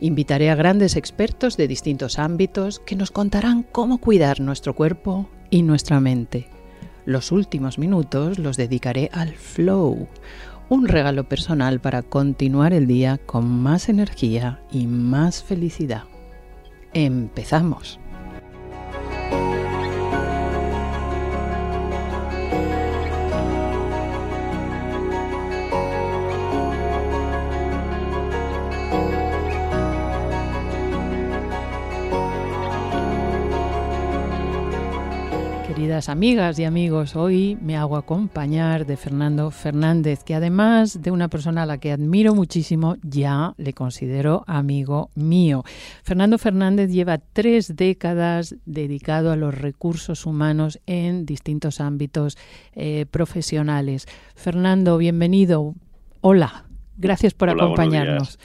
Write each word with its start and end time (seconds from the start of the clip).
Invitaré 0.00 0.50
a 0.50 0.54
grandes 0.54 0.96
expertos 0.96 1.56
de 1.56 1.68
distintos 1.68 2.18
ámbitos 2.18 2.80
que 2.80 2.96
nos 2.96 3.10
contarán 3.10 3.62
cómo 3.62 3.98
cuidar 3.98 4.40
nuestro 4.40 4.74
cuerpo 4.74 5.28
y 5.48 5.62
nuestra 5.62 6.00
mente. 6.00 6.48
Los 7.06 7.32
últimos 7.32 7.78
minutos 7.78 8.38
los 8.38 8.56
dedicaré 8.56 9.08
al 9.12 9.34
flow, 9.34 10.08
un 10.68 10.88
regalo 10.88 11.28
personal 11.28 11.80
para 11.80 12.02
continuar 12.02 12.72
el 12.72 12.86
día 12.86 13.18
con 13.24 13.46
más 13.46 13.88
energía 13.88 14.60
y 14.70 14.86
más 14.86 15.42
felicidad. 15.42 16.04
Empezamos. 16.92 18.00
Queridas 35.96 36.10
amigas 36.10 36.58
y 36.58 36.64
amigos, 36.64 37.16
hoy 37.16 37.56
me 37.62 37.74
hago 37.74 37.96
acompañar 37.96 38.84
de 38.84 38.98
Fernando 38.98 39.50
Fernández, 39.50 40.24
que 40.24 40.34
además 40.34 41.00
de 41.00 41.10
una 41.10 41.28
persona 41.28 41.62
a 41.62 41.66
la 41.66 41.78
que 41.78 41.90
admiro 41.90 42.34
muchísimo, 42.34 42.96
ya 43.02 43.54
le 43.56 43.72
considero 43.72 44.44
amigo 44.46 45.08
mío. 45.14 45.64
Fernando 46.02 46.36
Fernández 46.36 46.90
lleva 46.90 47.16
tres 47.16 47.76
décadas 47.76 48.56
dedicado 48.66 49.32
a 49.32 49.36
los 49.36 49.54
recursos 49.54 50.26
humanos 50.26 50.80
en 50.84 51.24
distintos 51.24 51.80
ámbitos 51.80 52.36
eh, 52.74 53.06
profesionales. 53.10 54.06
Fernando, 54.34 54.98
bienvenido. 54.98 55.76
Hola, 56.20 56.66
gracias 56.98 57.32
por 57.32 57.48
acompañarnos. 57.48 58.38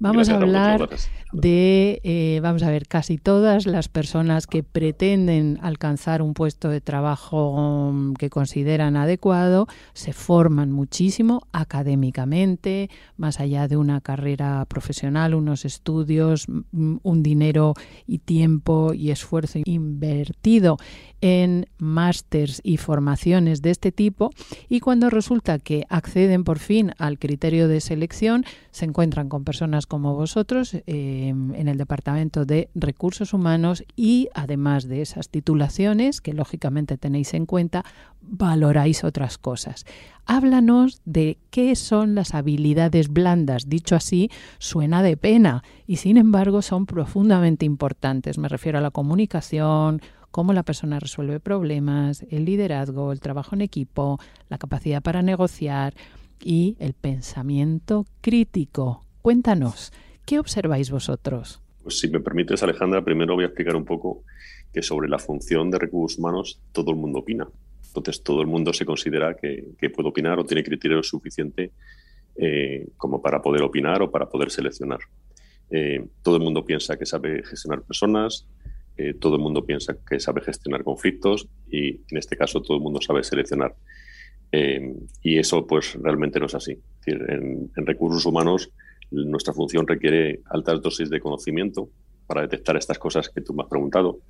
Vamos 0.00 0.30
a 0.30 0.36
hablar 0.36 0.88
de, 1.32 2.00
eh, 2.04 2.40
vamos 2.42 2.62
a 2.62 2.70
ver, 2.70 2.88
casi 2.88 3.18
todas 3.18 3.66
las 3.66 3.88
personas 3.88 4.46
que 4.46 4.62
pretenden 4.62 5.58
alcanzar 5.60 6.22
un 6.22 6.32
puesto 6.32 6.70
de 6.70 6.80
trabajo 6.80 7.92
mm, 7.92 8.14
que 8.14 8.30
consideran 8.30 8.96
adecuado 8.96 9.66
se 9.92 10.14
forman 10.14 10.72
muchísimo 10.72 11.42
académicamente, 11.52 12.88
más 13.18 13.40
allá 13.40 13.68
de 13.68 13.76
una 13.76 14.00
carrera 14.00 14.64
profesional, 14.66 15.34
unos 15.34 15.66
estudios, 15.66 16.46
mm, 16.48 16.96
un 17.02 17.22
dinero 17.22 17.74
y 18.06 18.18
tiempo 18.18 18.94
y 18.94 19.10
esfuerzo 19.10 19.58
invertido 19.66 20.78
en 21.20 21.66
másters 21.76 22.62
y 22.64 22.78
formaciones 22.78 23.60
de 23.60 23.70
este 23.70 23.92
tipo. 23.92 24.30
Y 24.70 24.80
cuando 24.80 25.10
resulta 25.10 25.58
que 25.58 25.84
acceden 25.90 26.42
por 26.44 26.58
fin 26.58 26.92
al 26.96 27.18
criterio 27.18 27.68
de 27.68 27.82
selección 27.82 28.44
se 28.70 28.86
encuentran 28.86 29.28
con 29.28 29.44
personas 29.44 29.86
como 29.90 30.14
vosotros 30.14 30.72
eh, 30.72 30.82
en 30.86 31.66
el 31.66 31.76
Departamento 31.76 32.44
de 32.44 32.70
Recursos 32.76 33.34
Humanos 33.34 33.82
y 33.96 34.28
además 34.34 34.86
de 34.86 35.02
esas 35.02 35.30
titulaciones 35.30 36.20
que 36.20 36.32
lógicamente 36.32 36.96
tenéis 36.96 37.34
en 37.34 37.44
cuenta 37.44 37.84
valoráis 38.22 39.02
otras 39.02 39.36
cosas. 39.36 39.86
Háblanos 40.26 41.02
de 41.04 41.38
qué 41.50 41.74
son 41.74 42.14
las 42.14 42.34
habilidades 42.34 43.08
blandas. 43.08 43.68
Dicho 43.68 43.96
así, 43.96 44.30
suena 44.60 45.02
de 45.02 45.16
pena 45.16 45.64
y 45.88 45.96
sin 45.96 46.18
embargo 46.18 46.62
son 46.62 46.86
profundamente 46.86 47.66
importantes. 47.66 48.38
Me 48.38 48.48
refiero 48.48 48.78
a 48.78 48.82
la 48.82 48.92
comunicación, 48.92 50.02
cómo 50.30 50.52
la 50.52 50.62
persona 50.62 51.00
resuelve 51.00 51.40
problemas, 51.40 52.24
el 52.30 52.44
liderazgo, 52.44 53.10
el 53.10 53.18
trabajo 53.18 53.56
en 53.56 53.62
equipo, 53.62 54.20
la 54.48 54.58
capacidad 54.58 55.02
para 55.02 55.20
negociar 55.22 55.94
y 56.40 56.76
el 56.78 56.92
pensamiento 56.92 58.06
crítico. 58.20 59.02
Cuéntanos, 59.22 59.92
¿qué 60.24 60.38
observáis 60.38 60.90
vosotros? 60.90 61.60
Pues 61.82 61.98
si 61.98 62.08
me 62.08 62.20
permites, 62.20 62.62
Alejandra, 62.62 63.04
primero 63.04 63.34
voy 63.34 63.44
a 63.44 63.48
explicar 63.48 63.76
un 63.76 63.84
poco 63.84 64.24
que 64.72 64.82
sobre 64.82 65.08
la 65.08 65.18
función 65.18 65.70
de 65.70 65.78
recursos 65.78 66.18
humanos 66.18 66.60
todo 66.72 66.90
el 66.90 66.96
mundo 66.96 67.18
opina. 67.18 67.46
Entonces, 67.86 68.22
todo 68.22 68.40
el 68.40 68.46
mundo 68.46 68.72
se 68.72 68.86
considera 68.86 69.34
que, 69.34 69.74
puede 69.90 70.08
opinar 70.08 70.38
o 70.38 70.44
tiene 70.44 70.62
criterio 70.62 71.02
suficiente 71.02 71.72
eh, 72.36 72.88
como 72.96 73.20
para 73.20 73.42
poder 73.42 73.62
opinar 73.62 74.00
o 74.02 74.10
para 74.10 74.28
poder 74.28 74.50
seleccionar. 74.50 75.00
Eh, 75.70 76.06
todo 76.22 76.36
el 76.36 76.42
mundo 76.42 76.64
piensa 76.64 76.96
que 76.96 77.04
sabe 77.04 77.42
gestionar 77.44 77.82
personas, 77.82 78.46
todo 79.18 79.36
el 79.36 79.40
mundo 79.40 79.64
piensa 79.64 79.96
que 80.06 80.20
sabe 80.20 80.42
gestionar 80.42 80.84
conflictos 80.84 81.48
y 81.70 81.88
en 81.88 82.18
este 82.18 82.36
caso 82.36 82.60
todo 82.60 82.76
el 82.76 82.82
mundo 82.82 83.00
sabe 83.00 83.24
seleccionar. 83.24 83.74
Eh, 84.52 84.94
y 85.22 85.38
eso 85.38 85.66
pues 85.66 85.94
realmente 85.94 86.40
no 86.40 86.46
es 86.46 86.54
así. 86.54 86.78
en, 87.06 87.70
recursos 87.76 88.26
humanos 88.26 88.70
nuestra 89.10 89.52
función 89.52 89.86
requiere 89.86 90.40
altas 90.46 90.80
dosis 90.80 91.10
de 91.10 91.20
conocimiento 91.20 91.88
para 92.26 92.42
detectar 92.42 92.76
estas 92.76 92.98
cosas 92.98 93.28
que 93.28 93.40
tú 93.40 93.52
me 93.54 93.62
has 93.62 93.68
preguntado, 93.68 94.20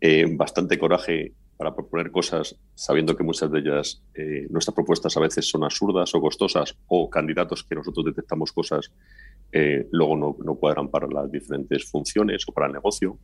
eh, 0.00 0.26
bastante 0.30 0.78
coraje 0.78 1.32
para 1.56 1.74
proponer 1.74 2.10
cosas 2.10 2.56
sabiendo 2.74 3.14
que 3.14 3.22
muchas 3.22 3.50
de 3.52 3.58
ellas, 3.58 4.02
eh, 4.14 4.46
nuestras 4.50 4.74
propuestas 4.74 5.16
a 5.16 5.20
veces 5.20 5.48
son 5.48 5.62
absurdas 5.62 6.14
o 6.14 6.20
costosas 6.20 6.76
o 6.88 7.10
candidatos 7.10 7.64
que 7.64 7.74
nosotros 7.74 8.06
detectamos 8.06 8.52
cosas 8.52 8.90
luego 9.90 10.16
no, 10.16 10.36
no 10.44 10.54
cuadran 10.54 10.88
para 10.88 11.08
las 11.08 11.28
diferentes 11.30 11.84
funciones 11.84 12.44
o 12.46 12.52
para 12.52 12.68
el 12.68 12.72
negocio. 12.72 13.18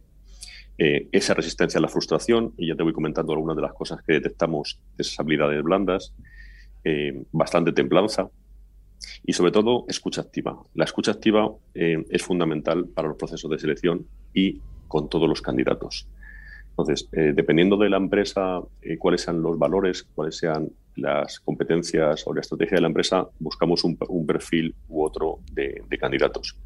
Eh, 0.79 1.09
esa 1.11 1.33
resistencia 1.33 1.79
a 1.79 1.81
la 1.81 1.89
frustración, 1.89 2.53
y 2.59 2.69
ya 2.69 2.77
te 2.77 2.83
voy 2.83 2.93
comentando 2.93 3.33
algunas 3.33 3.57
de 3.57 3.63
las 3.63 3.73
cosas 3.73 4.03
que 4.03 4.15
detectamos 4.15 4.79
de 4.97 5.03
esas 5.03 5.19
habilidades 5.19 5.63
blandas, 5.63 6.15
eh, 6.85 7.25
bastante 7.33 7.73
templanza 7.73 8.29
y 9.25 9.33
sobre 9.33 9.53
todo 9.53 9.85
escucha 9.89 10.21
activa. 10.21 10.59
La 10.75 10.85
escucha 10.85 11.13
activa 11.13 11.51
eh, 11.75 12.05
es 12.11 12.23
fundamental 12.23 12.87
para 12.87 13.09
los 13.09 13.17
procesos 13.17 13.51
de 13.51 13.59
selección 13.59 14.07
y 14.35 14.61
con 14.89 15.09
todos 15.09 15.29
los 15.29 15.43
candidatos. 15.43 16.09
Entonces, 16.71 17.09
dependiendo 17.11 17.79
de 17.79 17.89
la 17.89 17.97
empresa, 17.97 18.61
cuáles 18.99 19.23
sean 19.23 19.41
los 19.41 19.59
valores, 19.59 20.07
cuáles 20.15 20.37
sean 20.37 20.71
las 20.97 21.41
competencias 21.41 22.27
o 22.27 22.35
la 22.35 22.41
estrategia 22.41 22.77
de 22.77 22.81
la 22.81 22.89
empresa, 22.89 23.29
buscamos 23.39 23.85
un, 23.85 23.97
perfil 24.27 24.75
u 24.89 25.05
otro 25.05 25.41
de, 25.53 25.83
candidatos. 26.01 26.57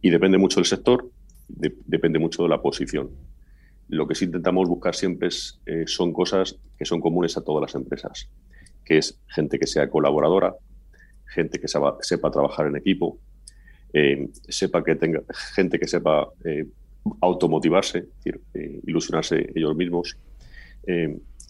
Y 0.00 0.10
depende 0.10 0.38
mucho 0.38 0.60
del 0.60 0.66
sector, 0.66 1.08
depende 1.48 2.18
mucho 2.18 2.42
de 2.42 2.48
la 2.48 2.60
posición. 2.60 3.10
Lo 3.88 4.06
que 4.06 4.14
sí 4.14 4.26
intentamos 4.26 4.68
buscar 4.68 4.94
siempre 4.94 5.28
eh, 5.66 5.84
son 5.86 6.12
cosas 6.12 6.56
que 6.78 6.84
son 6.84 7.00
comunes 7.00 7.36
a 7.36 7.42
todas 7.42 7.62
las 7.62 7.74
empresas, 7.74 8.28
que 8.84 8.98
es 8.98 9.18
gente 9.26 9.58
que 9.58 9.66
sea 9.66 9.88
colaboradora, 9.88 10.54
gente 11.34 11.58
que 11.58 11.68
sepa, 11.68 12.30
trabajar 12.30 12.66
en 12.66 12.76
equipo, 12.76 13.18
eh, 13.92 14.28
sepa 14.48 14.82
que 14.84 14.94
tenga 14.96 15.22
gente 15.54 15.78
que 15.78 15.86
sepa 15.86 16.28
eh, 16.44 16.66
automotivarse, 17.20 18.06
ilusionarse 18.86 19.50
ellos 19.54 19.74
mismos, 19.76 20.16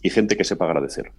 y 0.01 0.09
gente 0.09 0.35
que 0.35 0.43
sepa 0.43 0.65
agradecer 0.65 1.11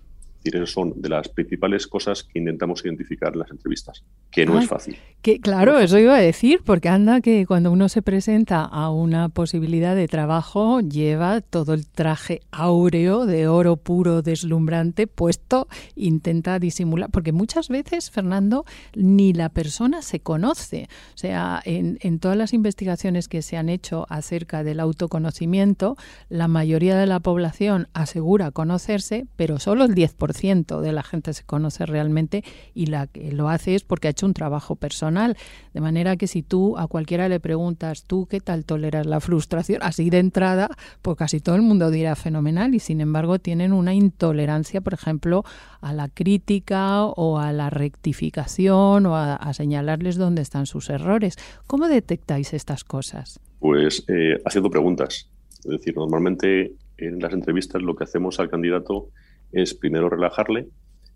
decir, 0.45 0.57
esas 0.57 0.71
son 0.71 1.01
de 1.01 1.09
las 1.09 1.29
principales 1.29 1.87
cosas 1.87 2.23
que 2.23 2.39
intentamos 2.39 2.85
identificar 2.85 3.33
en 3.33 3.41
las 3.41 3.51
entrevistas, 3.51 4.05
que 4.31 4.45
no 4.45 4.59
es 4.59 4.69
fácil. 4.69 4.97
Que, 5.23 5.41
claro, 5.41 5.79
eso 5.79 5.99
iba 5.99 6.17
a 6.17 6.21
decir, 6.21 6.61
porque 6.65 6.89
anda 6.89 7.21
que 7.21 7.47
cuando 7.47 7.73
uno 7.73 7.89
se 7.89 8.03
presenta 8.03 8.63
a 8.63 8.91
una 8.91 9.31
posibilidad 9.31 9.97
de 9.97 10.07
trabajo, 10.07 10.81
lleva 10.81 11.41
todo 11.41 11.73
el 11.73 11.87
traje 11.87 12.41
áureo 12.51 13.25
de 13.25 13.49
oro 13.49 13.77
puro, 13.77 14.23
deslumbrante, 14.23 15.07
puesto, 15.07 15.69
intenta 15.97 16.59
disimular, 16.59 17.11
porque 17.11 17.33
muchas 17.33 17.69
veces, 17.69 18.11
Fernando, 18.11 18.65
ni 18.95 19.33
la 19.33 19.49
persona 19.49 20.03
se 20.03 20.21
conoce. 20.21 20.89
O 21.15 21.19
sea, 21.19 21.63
en, 21.65 21.99
en 22.03 22.19
todas 22.19 22.37
las 22.37 22.53
investigaciones 22.53 23.29
que 23.29 23.41
se 23.41 23.57
han 23.57 23.69
hecho 23.71 24.07
acerca 24.11 24.63
del 24.63 24.81
autoconocimiento, 24.81 25.97
la 26.29 26.49
mayoría 26.49 26.99
de 26.99 27.07
la 27.07 27.21
población 27.21 27.89
asegura 27.95 28.51
conocerse, 28.51 29.27
pero 29.37 29.59
solo 29.59 29.85
el 29.85 29.95
10% 29.95 30.34
1% 30.35 30.81
de 30.81 30.93
la 30.93 31.03
gente 31.03 31.33
se 31.33 31.45
conoce 31.45 31.87
realmente 31.87 32.45
y 32.75 32.87
la 32.87 33.07
que 33.07 33.33
lo 33.33 33.49
hace 33.49 33.75
es 33.75 33.85
porque 33.85 34.09
ha 34.09 34.11
hecho 34.11 34.27
un 34.27 34.35
trabajo 34.35 34.77
personal. 34.77 35.37
De 35.73 35.81
manera 35.81 36.17
que 36.17 36.27
si 36.27 36.43
tú 36.43 36.77
a 36.77 36.87
cualquiera 36.87 37.29
le 37.29 37.41
preguntas, 37.41 38.05
¿tú 38.05 38.27
qué 38.27 38.41
tal 38.41 38.65
toleras 38.65 39.07
la 39.07 39.21
frustración? 39.21 39.83
Así 39.83 40.11
de 40.11 40.19
entrada, 40.19 40.69
pues 41.03 41.17
casi 41.17 41.41
todo 41.41 41.55
el 41.57 41.63
mundo 41.63 41.91
dirá 41.91 42.17
fenomenal 42.17 42.75
y 42.75 42.81
sin 42.81 43.01
embargo 43.01 43.39
tienen 43.39 43.73
una 43.73 43.95
intolerancia, 43.95 44.81
por 44.81 44.95
ejemplo, 44.95 45.45
a 45.81 45.93
la 45.93 46.09
crítica 46.09 47.05
o 47.05 47.39
a 47.39 47.53
la 47.53 47.71
rectificación 47.71 49.07
o 49.07 49.17
a, 49.17 49.53
señalarles 49.55 50.17
dónde 50.17 50.43
están 50.43 50.67
sus 50.67 50.91
errores. 50.91 51.37
¿Cómo 51.67 51.87
detectáis 51.87 52.55
estas 52.55 52.83
cosas? 52.83 53.41
Pues 53.61 54.05
eh, 54.09 54.41
haciendo 54.45 54.71
preguntas. 54.71 55.31
Es 55.65 55.71
decir, 55.71 55.97
normalmente 55.97 56.75
en 56.99 57.21
las 57.21 57.33
entrevistas 57.33 57.83
lo 57.83 57.95
que 57.95 58.05
hacemos 58.05 58.41
al 58.41 58.51
candidato 58.51 59.09
es 59.55 59.73
primero 59.75 60.11
relajarle, 60.11 60.69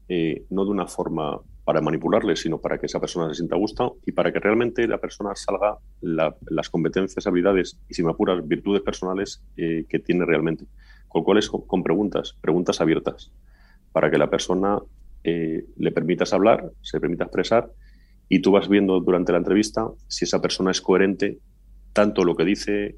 eh, 0.08 0.46
no 0.50 0.64
de 0.64 0.70
una 0.70 0.86
forma 0.86 1.40
para 1.64 1.82
manipularle, 1.82 2.36
sino 2.36 2.58
para 2.58 2.78
que 2.78 2.86
esa 2.86 3.00
persona 3.00 3.28
se 3.28 3.34
sienta 3.34 3.56
a 3.56 3.58
gusto 3.58 3.98
y 4.06 4.12
para 4.12 4.32
que 4.32 4.38
realmente 4.38 4.86
la 4.86 4.98
persona 4.98 5.34
salga 5.34 5.76
las 6.00 6.70
competencias, 6.70 7.26
habilidades 7.26 7.78
y, 7.88 7.94
si 7.94 8.02
me 8.02 8.12
apuras, 8.12 8.46
virtudes 8.46 8.80
personales 8.80 9.42
eh, 9.56 9.84
que 9.86 9.98
tiene 9.98 10.24
realmente. 10.24 10.64
Con 11.08 11.24
cuáles 11.24 11.50
con 11.50 11.82
preguntas, 11.82 12.36
preguntas 12.40 12.80
abiertas, 12.80 13.32
para 13.92 14.10
que 14.10 14.18
la 14.18 14.30
persona 14.30 14.78
eh, 15.24 15.66
le 15.76 15.92
permitas 15.92 16.32
hablar, 16.32 16.70
se 16.80 17.00
permita 17.00 17.24
expresar 17.24 17.70
y 18.28 18.40
tú 18.40 18.52
vas 18.52 18.68
viendo 18.68 19.00
durante 19.00 19.32
la 19.32 19.38
entrevista 19.38 19.88
si 20.06 20.24
esa 20.24 20.40
persona 20.40 20.70
es 20.70 20.80
coherente 20.80 21.38
tanto 21.92 22.24
lo 22.24 22.36
que 22.36 22.44
dice 22.44 22.96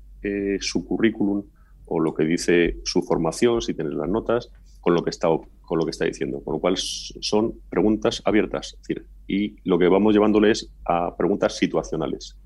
su 0.61 0.85
currículum 0.85 1.45
o 1.87 1.99
lo 1.99 2.13
que 2.13 2.25
dice 2.25 2.77
su 2.85 3.03
formación, 3.03 3.63
si 3.63 3.73
tienes 3.73 3.95
las 3.95 4.09
notas, 4.09 4.51
con 4.81 4.94
lo 4.94 5.03
que 5.03 5.11
está, 5.11 5.29
con 5.29 5.79
lo 5.79 5.85
que 5.85 5.91
está 5.91 6.05
diciendo. 6.05 6.43
Con 6.43 6.55
lo 6.55 6.61
cual 6.61 6.77
son 6.77 7.55
preguntas 7.69 8.23
abiertas. 8.25 8.77
decir, 8.79 9.06
y 9.27 9.56
lo 9.65 9.79
que 9.79 9.88
vamos 9.88 10.12
llevándole 10.15 10.50
es 10.50 10.71
a 10.85 11.17
preguntas 11.17 11.56
situacionales. 11.56 12.37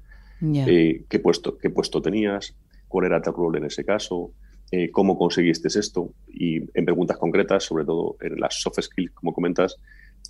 Eh, 0.43 1.05
¿qué, 1.09 1.19
puesto, 1.21 1.57
¿Qué 1.57 1.71
puesto 1.71 2.03
tenías? 2.03 2.55
¿Cuál 2.89 3.07
era 3.07 3.23
tu 3.23 3.33
rol 3.33 3.57
en 3.57 3.65
ese 3.65 3.85
caso? 3.85 4.33
Eh, 4.71 4.91
¿Cómo 4.91 5.17
conseguiste 5.17 5.69
esto? 5.69 6.13
Y 6.29 6.57
en 6.77 6.85
preguntas 6.85 7.17
concretas, 7.17 7.65
sobre 7.65 7.85
todo 7.85 8.17
en 8.21 8.39
las 8.41 8.61
soft 8.61 8.81
skills, 8.81 9.13
como 9.13 9.33
comentas, 9.33 9.77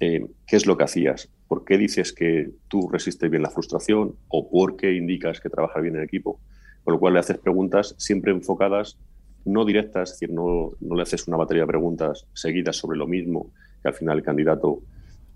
eh, 0.00 0.26
¿qué 0.46 0.56
es 0.56 0.66
lo 0.66 0.76
que 0.76 0.84
hacías? 0.84 1.30
¿Por 1.48 1.64
qué 1.64 1.78
dices 1.78 2.12
que 2.12 2.50
tú 2.68 2.88
resistes 2.88 3.30
bien 3.30 3.42
la 3.42 3.50
frustración? 3.50 4.16
¿O 4.28 4.50
por 4.50 4.76
qué 4.76 4.92
indicas 4.92 5.40
que 5.40 5.50
trabajas 5.50 5.82
bien 5.82 5.96
en 5.96 6.02
equipo? 6.02 6.40
Con 6.82 6.94
lo 6.94 7.00
cual 7.00 7.14
le 7.14 7.20
haces 7.20 7.38
preguntas 7.38 7.94
siempre 7.98 8.32
enfocadas, 8.32 8.98
no 9.44 9.64
directas, 9.64 10.10
es 10.10 10.20
decir, 10.20 10.34
no, 10.34 10.72
no 10.80 10.94
le 10.94 11.02
haces 11.02 11.26
una 11.28 11.36
batería 11.36 11.62
de 11.62 11.68
preguntas 11.68 12.26
seguidas 12.32 12.76
sobre 12.76 12.98
lo 12.98 13.06
mismo, 13.06 13.52
que 13.82 13.88
al 13.88 13.94
final 13.94 14.18
el 14.18 14.24
candidato, 14.24 14.82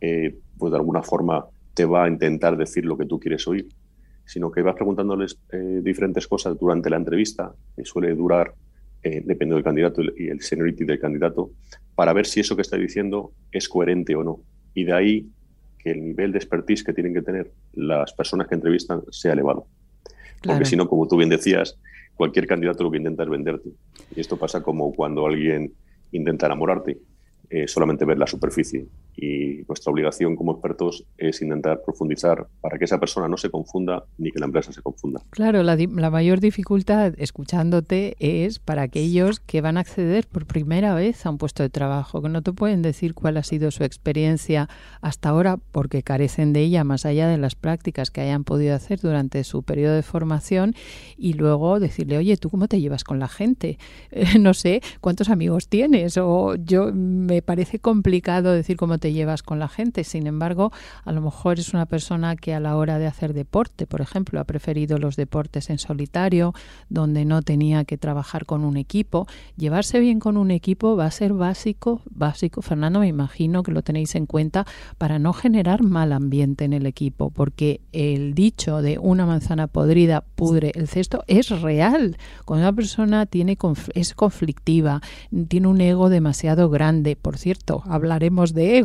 eh, 0.01 0.39
pues 0.57 0.73
de 0.73 0.79
alguna 0.79 1.03
forma 1.03 1.47
te 1.75 1.85
va 1.85 2.05
a 2.05 2.09
intentar 2.09 2.57
decir 2.57 2.85
lo 2.85 2.97
que 2.97 3.07
tú 3.07 3.21
quieres 3.21 3.47
oír, 3.47 3.69
sino 4.25 4.51
que 4.51 4.63
vas 4.63 4.75
preguntándoles 4.75 5.39
eh, 5.53 5.81
diferentes 5.83 6.27
cosas 6.27 6.59
durante 6.59 6.91
la 6.91 6.97
entrevista, 6.97 7.53
que 7.77 7.85
suele 7.85 8.15
durar, 8.15 8.55
eh, 9.03 9.23
dependiendo 9.25 9.55
del 9.55 9.65
candidato 9.65 10.03
y 10.17 10.29
el 10.29 10.41
seniority 10.41 10.85
del 10.85 10.99
candidato, 10.99 11.51
para 11.95 12.13
ver 12.13 12.27
si 12.27 12.41
eso 12.41 12.57
que 12.57 12.63
está 12.63 12.77
diciendo 12.77 13.33
es 13.53 13.69
coherente 13.69 14.17
o 14.17 14.25
no. 14.25 14.41
Y 14.75 14.85
de 14.85 14.93
ahí 14.93 15.29
que 15.79 15.93
el 15.93 16.05
nivel 16.05 16.33
de 16.33 16.39
expertise 16.39 16.83
que 16.83 16.93
tienen 16.93 17.15
que 17.15 17.23
tener 17.23 17.53
las 17.75 18.13
personas 18.13 18.49
que 18.49 18.57
entrevistan 18.57 19.03
sea 19.11 19.33
elevado. 19.33 19.67
Porque 20.43 20.65
si 20.65 20.77
no, 20.77 20.89
como 20.89 21.09
tú 21.09 21.17
bien 21.17 21.31
decías, 21.31 21.79
cualquier 22.19 22.49
candidato 22.49 22.83
lo 22.83 22.91
que 22.91 22.99
intenta 22.99 23.23
es 23.23 23.29
venderte. 23.31 23.71
Y 24.15 24.21
esto 24.21 24.37
pasa 24.37 24.61
como 24.61 24.93
cuando 24.93 25.25
alguien 25.25 25.73
intenta 26.11 26.47
enamorarte. 26.47 26.99
Eh, 27.49 27.69
solamente 27.69 28.05
ver 28.05 28.19
la 28.19 28.27
superficie. 28.27 28.87
Y 29.21 29.65
nuestra 29.67 29.91
obligación 29.91 30.37
como 30.37 30.53
expertos 30.53 31.05
es 31.17 31.43
intentar 31.43 31.83
profundizar 31.85 32.47
para 32.61 32.79
que 32.79 32.85
esa 32.85 33.01
persona 33.01 33.27
no 33.27 33.37
se 33.37 33.51
confunda 33.51 34.05
ni 34.17 34.31
que 34.31 34.39
la 34.39 34.47
empresa 34.47 34.73
se 34.73 34.81
confunda. 34.81 35.21
Claro, 35.31 35.65
la, 35.65 35.77
la 35.77 36.11
mayor 36.11 36.39
dificultad 36.39 37.15
escuchándote 37.19 38.15
es 38.21 38.61
para 38.61 38.83
aquellos 38.83 39.41
que 39.41 39.61
van 39.61 39.77
a 39.77 39.81
acceder 39.81 40.29
por 40.29 40.47
primera 40.47 40.95
vez 40.95 41.27
a 41.27 41.31
un 41.31 41.39
puesto 41.39 41.65
de 41.65 41.69
trabajo, 41.69 42.23
que 42.23 42.29
no 42.29 42.43
te 42.43 42.53
pueden 42.53 42.81
decir 42.81 43.15
cuál 43.15 43.39
ha 43.39 43.43
sido 43.43 43.73
su 43.73 43.83
experiencia 43.83 44.69
hasta 45.01 45.31
ahora 45.31 45.59
porque 45.73 46.05
carecen 46.05 46.53
de 46.53 46.61
ella, 46.61 46.85
más 46.85 47.05
allá 47.05 47.27
de 47.29 47.39
las 47.39 47.57
prácticas 47.57 48.13
que 48.13 48.21
hayan 48.21 48.45
podido 48.45 48.77
hacer 48.77 49.01
durante 49.01 49.43
su 49.43 49.65
periodo 49.65 49.97
de 49.97 50.03
formación, 50.05 50.75
y 51.17 51.33
luego 51.33 51.81
decirle, 51.81 52.19
oye, 52.19 52.37
¿tú 52.37 52.51
cómo 52.51 52.69
te 52.69 52.81
llevas 52.81 53.03
con 53.03 53.19
la 53.19 53.29
gente? 53.29 53.79
no 54.39 54.55
sé, 54.55 54.81
¿cuántos 55.01 55.29
amigos 55.29 55.67
tienes? 55.67 56.17
O 56.19 56.55
yo 56.55 56.93
me 56.93 57.43
parece 57.43 57.81
complicado 57.81 58.53
decir 58.53 58.77
cómo 58.77 58.99
te 58.99 59.08
llevas 59.13 59.43
con 59.43 59.59
la 59.59 59.69
gente. 59.69 60.05
Sin 60.05 60.27
embargo, 60.27 60.73
a 61.05 61.13
lo 61.13 61.21
mejor 61.21 61.59
es 61.59 61.75
una 61.75 61.87
persona 61.87 62.37
que 62.37 62.55
a 62.55 62.61
la 62.61 62.77
hora 62.77 62.99
de 62.99 63.07
hacer 63.07 63.33
deporte, 63.33 63.87
por 63.87 64.01
ejemplo, 64.01 64.41
ha 64.41 64.45
preferido 64.45 64.99
los 64.99 65.17
deportes 65.17 65.71
en 65.71 65.79
solitario, 65.79 66.55
donde 66.89 67.25
no 67.25 67.43
tenía 67.43 67.85
que 67.85 67.99
trabajar 67.99 68.47
con 68.47 68.65
un 68.65 68.77
equipo. 68.77 69.27
Llevarse 69.57 70.01
bien 70.01 70.21
con 70.21 70.37
un 70.37 70.51
equipo 70.51 70.97
va 70.97 71.07
a 71.07 71.11
ser 71.11 71.33
básico, 71.33 72.03
básico. 72.11 72.63
Fernando, 72.63 73.01
me 73.01 73.09
imagino 73.09 73.63
que 73.63 73.73
lo 73.73 73.83
tenéis 73.83 74.15
en 74.15 74.27
cuenta 74.27 74.67
para 74.99 75.19
no 75.19 75.33
generar 75.33 75.83
mal 75.83 76.13
ambiente 76.13 76.65
en 76.65 76.73
el 76.73 76.87
equipo, 76.87 77.31
porque 77.31 77.81
el 77.93 78.35
dicho 78.35 78.83
de 78.83 78.99
una 78.99 79.27
manzana 79.27 79.67
podrida 79.67 80.25
pudre 80.35 80.73
el 80.75 80.89
cesto 80.89 81.25
es 81.27 81.49
real. 81.61 82.17
Cuando 82.45 82.67
una 82.67 82.75
persona 82.75 83.27
tiene 83.27 83.57
es 83.95 84.15
conflictiva, 84.15 85.01
tiene 85.49 85.69
un 85.69 85.81
ego 85.81 86.09
demasiado 86.09 86.71
grande, 86.71 87.17
por 87.17 87.39
cierto, 87.39 87.83
hablaremos 87.87 88.55
de 88.55 88.79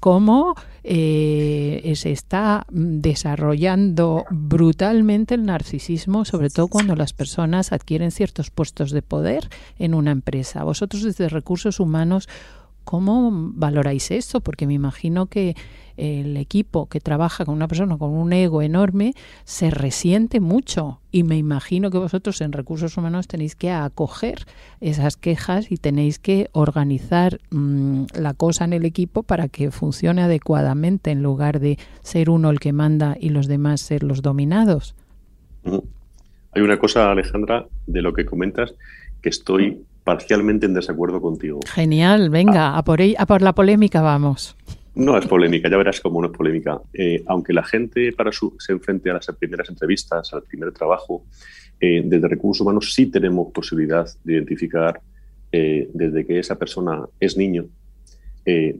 cómo 0.00 0.54
eh, 0.82 1.92
se 1.96 2.10
está 2.10 2.66
desarrollando 2.70 4.24
brutalmente 4.30 5.34
el 5.34 5.44
narcisismo, 5.44 6.24
sobre 6.24 6.50
todo 6.50 6.68
cuando 6.68 6.96
las 6.96 7.12
personas 7.12 7.72
adquieren 7.72 8.10
ciertos 8.10 8.50
puestos 8.50 8.90
de 8.90 9.02
poder 9.02 9.48
en 9.78 9.94
una 9.94 10.10
empresa. 10.10 10.64
Vosotros 10.64 11.02
desde 11.02 11.28
recursos 11.28 11.80
humanos, 11.80 12.28
¿cómo 12.84 13.30
valoráis 13.32 14.10
esto? 14.10 14.40
Porque 14.40 14.66
me 14.66 14.74
imagino 14.74 15.26
que 15.26 15.54
el 16.00 16.38
equipo 16.38 16.86
que 16.86 16.98
trabaja 16.98 17.44
con 17.44 17.54
una 17.54 17.68
persona 17.68 17.98
con 17.98 18.10
un 18.10 18.32
ego 18.32 18.62
enorme 18.62 19.12
se 19.44 19.70
resiente 19.70 20.40
mucho 20.40 21.00
y 21.12 21.24
me 21.24 21.36
imagino 21.36 21.90
que 21.90 21.98
vosotros 21.98 22.40
en 22.40 22.52
recursos 22.52 22.96
humanos 22.96 23.28
tenéis 23.28 23.54
que 23.54 23.70
acoger 23.70 24.46
esas 24.80 25.18
quejas 25.18 25.70
y 25.70 25.76
tenéis 25.76 26.18
que 26.18 26.48
organizar 26.52 27.38
mm, 27.50 28.04
la 28.14 28.32
cosa 28.32 28.64
en 28.64 28.72
el 28.72 28.86
equipo 28.86 29.22
para 29.22 29.48
que 29.48 29.70
funcione 29.70 30.22
adecuadamente 30.22 31.10
en 31.10 31.22
lugar 31.22 31.60
de 31.60 31.78
ser 32.02 32.30
uno 32.30 32.48
el 32.48 32.60
que 32.60 32.72
manda 32.72 33.16
y 33.20 33.28
los 33.28 33.46
demás 33.46 33.82
ser 33.82 34.02
los 34.02 34.22
dominados. 34.22 34.94
Hay 36.52 36.62
una 36.62 36.78
cosa, 36.78 37.10
Alejandra, 37.10 37.66
de 37.86 38.00
lo 38.00 38.14
que 38.14 38.24
comentas 38.24 38.74
que 39.20 39.28
estoy 39.28 39.84
parcialmente 40.04 40.64
en 40.64 40.72
desacuerdo 40.72 41.20
contigo. 41.20 41.60
Genial, 41.66 42.30
venga, 42.30 42.78
a, 42.78 42.82
por, 42.84 43.00
a 43.02 43.26
por 43.26 43.42
la 43.42 43.54
polémica 43.54 44.00
vamos. 44.00 44.56
No 44.94 45.16
es 45.16 45.26
polémica, 45.26 45.70
ya 45.70 45.76
verás 45.76 46.00
cómo 46.00 46.20
no 46.20 46.28
es 46.28 46.36
polémica. 46.36 46.80
Eh, 46.92 47.22
aunque 47.26 47.52
la 47.52 47.62
gente 47.62 48.12
para 48.12 48.32
su, 48.32 48.56
se 48.58 48.72
enfrente 48.72 49.10
a 49.10 49.14
las 49.14 49.26
primeras 49.38 49.68
entrevistas, 49.68 50.32
al 50.32 50.42
primer 50.42 50.72
trabajo, 50.72 51.24
eh, 51.78 52.02
desde 52.04 52.28
recursos 52.28 52.62
humanos 52.62 52.92
sí 52.92 53.06
tenemos 53.06 53.52
posibilidad 53.52 54.06
de 54.24 54.34
identificar 54.34 55.00
eh, 55.52 55.88
desde 55.94 56.26
que 56.26 56.38
esa 56.38 56.56
persona 56.56 57.04
es 57.18 57.36
niño 57.36 57.66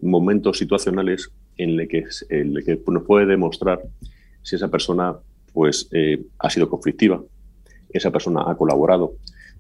momentos 0.03 0.59
situacionales 0.59 1.31
en 1.57 1.77
los 1.77 1.87
que, 1.87 2.81
nos 2.89 3.05
puede 3.05 3.27
demostrar 3.27 3.81
si 4.43 4.57
esa 4.57 4.67
persona 4.67 5.15
pues, 5.53 5.89
ha 6.41 6.51
sido 6.51 6.69
conflictiva, 6.69 7.23
esa 7.91 8.11
persona 8.11 8.43
ha 8.49 8.57
colaborado. 8.57 9.13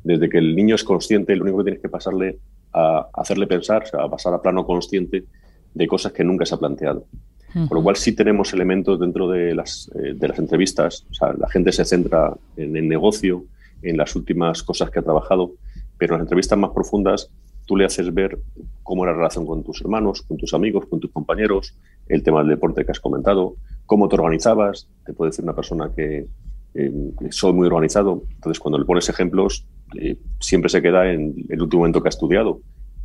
Desde 0.02 0.28
que 0.28 0.38
el 0.38 0.57
niño 0.57 0.75
es 0.75 0.83
consciente, 0.83 1.37
lo 1.37 1.45
único 1.45 1.59
que 1.59 1.64
tienes 1.64 1.83
que 1.83 1.88
pasarle 1.88 2.38
a 2.73 3.07
hacerle 3.12 3.47
pensar, 3.47 3.85
o 3.85 3.87
sea, 3.87 4.02
a 4.02 4.11
pasar 4.11 4.35
a 4.35 4.42
plano 4.42 4.66
consciente, 4.66 5.26
de 5.75 5.87
cosas 5.87 6.12
que 6.12 6.25
nunca 6.25 6.45
se 6.45 6.55
ha 6.55 6.59
planteado. 6.59 7.07
Por 7.53 7.79
lo 7.79 7.83
cual 7.83 7.97
sí 7.97 8.12
tenemos 8.12 8.53
elementos 8.53 9.00
dentro 9.00 9.29
de 9.29 9.55
las, 9.55 9.91
eh, 9.97 10.15
de 10.15 10.29
las 10.29 10.39
entrevistas. 10.39 11.05
O 11.11 11.15
sea, 11.15 11.33
la 11.33 11.49
gente 11.49 11.73
se 11.73 11.85
centra 11.85 12.33
en 12.57 12.77
el 12.77 12.89
negocio, 12.89 13.45
en 13.83 13.97
las 13.97 14.15
últimas 14.15 14.62
cosas 14.62 14.91
que 14.91 15.00
ha 15.00 15.03
trabajado, 15.03 15.55
pero 15.99 16.15
en 16.15 16.21
las 16.21 16.27
entrevistas 16.27 16.59
más 16.59 16.71
profundas 16.71 17.29
tú 17.67 17.77
le 17.77 17.85
haces 17.85 18.12
ver 18.15 18.39
cómo 18.83 19.05
era 19.05 19.12
la 19.12 19.19
relación 19.19 19.47
con 19.47 19.65
tus 19.65 19.81
hermanos, 19.81 20.23
con 20.23 20.37
tus 20.37 20.55
amigos, 20.55 20.87
con 20.87 21.00
tus 21.00 21.11
compañeros, 21.11 21.77
el 22.09 22.23
tema 22.23 22.41
del 22.41 22.50
deporte 22.50 22.85
que 22.85 22.91
has 22.93 23.00
comentado, 23.00 23.57
cómo 23.87 24.09
te 24.09 24.17
organizabas. 24.17 24.89
Te 25.05 25.12
puede 25.12 25.31
decir 25.31 25.45
una 25.45 25.55
persona 25.55 25.91
que 25.95 26.27
eh, 26.75 26.93
soy 27.31 27.53
muy 27.53 27.67
organizado. 27.67 28.23
Entonces, 28.35 28.61
cuando 28.61 28.79
le 28.79 28.85
pones 28.85 29.09
ejemplos, 29.09 29.67
eh, 30.00 30.17
siempre 30.39 30.69
se 30.69 30.83
queda 30.83 31.12
en 31.12 31.35
el 31.49 31.62
último 31.62 31.81
momento 31.81 32.00
que 32.00 32.09
ha 32.09 32.11
estudiado 32.11 32.61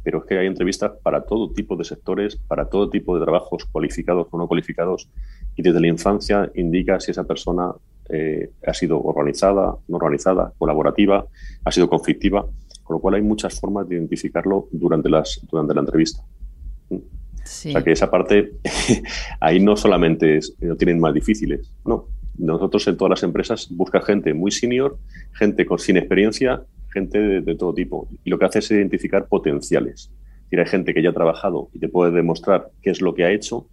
pero 0.05 0.19
es 0.19 0.25
que 0.25 0.38
hay 0.38 0.45
entrevistas 0.45 0.91
para 1.01 1.21
todo 1.21 1.51
tipo 1.51 1.75
de 1.75 1.83
sectores, 1.83 2.35
para 2.35 2.69
todo 2.69 2.91
tipo 2.91 3.17
de 3.17 3.25
trabajos 3.25 3.65
cualificados 3.65 4.27
o 4.29 4.38
no 4.38 4.47
cualificados, 4.47 5.09
y 5.55 5.63
desde 5.63 5.81
la 5.81 5.88
infancia 5.88 6.51
indica 6.53 7.00
si 7.00 7.09
esa 7.09 7.24
persona 7.24 7.74
eh, 8.09 8.51
ha 8.67 8.74
sido 8.75 9.01
organizada, 9.01 9.75
no 9.88 9.97
organizada, 9.97 10.53
colaborativa, 10.59 11.25
ha 11.63 11.71
sido 11.71 11.89
conflictiva, 11.89 12.45
con 12.83 12.93
lo 12.93 13.00
cual 13.00 13.15
hay 13.15 13.24
muchas 13.24 13.59
formas 13.59 13.89
de 13.89 13.95
identificarlo 13.95 14.67
durante, 14.71 15.09
las, 15.09 15.41
durante 15.50 15.74
la 15.74 15.79
entrevista. 15.79 16.21
O 16.91 17.01
sea 17.43 17.83
que 17.83 17.91
esa 17.91 18.12
parte, 18.12 18.51
ahí 19.39 19.59
no 19.59 19.75
solamente 19.75 20.38
es, 20.38 20.55
no 20.62 20.75
tienen 20.75 21.00
más 21.00 21.15
difíciles, 21.15 21.71
no. 21.83 22.05
Nosotros 22.38 22.85
en 22.88 22.97
todas 22.97 23.09
las 23.09 23.24
empresas 23.24 23.69
busca 23.71 24.01
gente 24.01 24.35
muy 24.35 24.51
senior, 24.51 25.00
gente 25.33 25.65
con, 25.65 25.79
sin 25.79 25.97
experiencia, 25.97 26.63
gente 26.95 27.19
de, 27.19 27.55
todo 27.55 27.73
tipo. 27.73 28.07
Y 28.23 28.29
lo 28.29 28.39
que 28.39 28.45
hace 28.45 28.59
es 28.59 28.71
identificar 28.71 29.27
potenciales. 29.27 30.09
Y 30.49 30.57
hay 30.57 30.65
gente 30.65 30.93
que 30.93 31.03
ya 31.03 31.09
ha 31.09 31.13
trabajado 31.13 31.69
y 31.73 31.79
te 31.79 31.89
puede 31.89 32.11
demostrar 32.11 32.69
qué 32.81 32.91
es 32.91 33.01
lo 33.01 33.13
que 33.13 33.25
ha 33.25 33.31
hecho, 33.31 33.67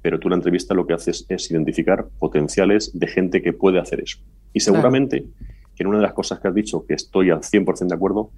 pero 0.00 0.18
tú 0.18 0.28
en 0.28 0.30
la 0.30 0.36
entrevista 0.36 0.72
lo 0.74 0.86
que 0.86 0.94
haces 0.94 1.26
es 1.28 1.50
identificar 1.50 2.06
potenciales 2.18 2.90
de 2.98 3.06
gente 3.06 3.42
que 3.42 3.52
puede 3.52 3.78
hacer 3.78 4.00
eso. 4.00 4.18
Y 4.54 4.60
seguramente 4.60 5.26
que 5.76 5.82
en 5.82 5.88
una 5.88 5.98
de 5.98 6.04
las 6.04 6.14
cosas 6.14 6.40
que 6.40 6.48
has 6.48 6.54
dicho, 6.54 6.86
que 6.86 6.94
estoy 6.94 7.30
al 7.30 7.40
100% 7.40 7.88
de 7.88 7.94
acuerdo, 7.94 8.30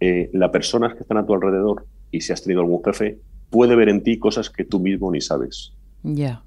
eh, 0.00 0.28
las 0.32 0.50
personas 0.50 0.94
que 0.94 1.00
están 1.00 1.18
a 1.18 1.24
tu 1.24 1.32
alrededor 1.34 1.86
y 2.10 2.20
si 2.20 2.32
has 2.32 2.42
tenido 2.42 2.60
algún 2.60 2.82
jefe, 2.84 3.18
puede 3.48 3.76
ver 3.76 3.88
en 3.88 4.02
ti 4.02 4.18
cosas 4.18 4.50
que 4.50 4.64
tú 4.64 4.80
mismo 4.80 5.10
ni 5.10 5.20
sabes. 5.20 5.72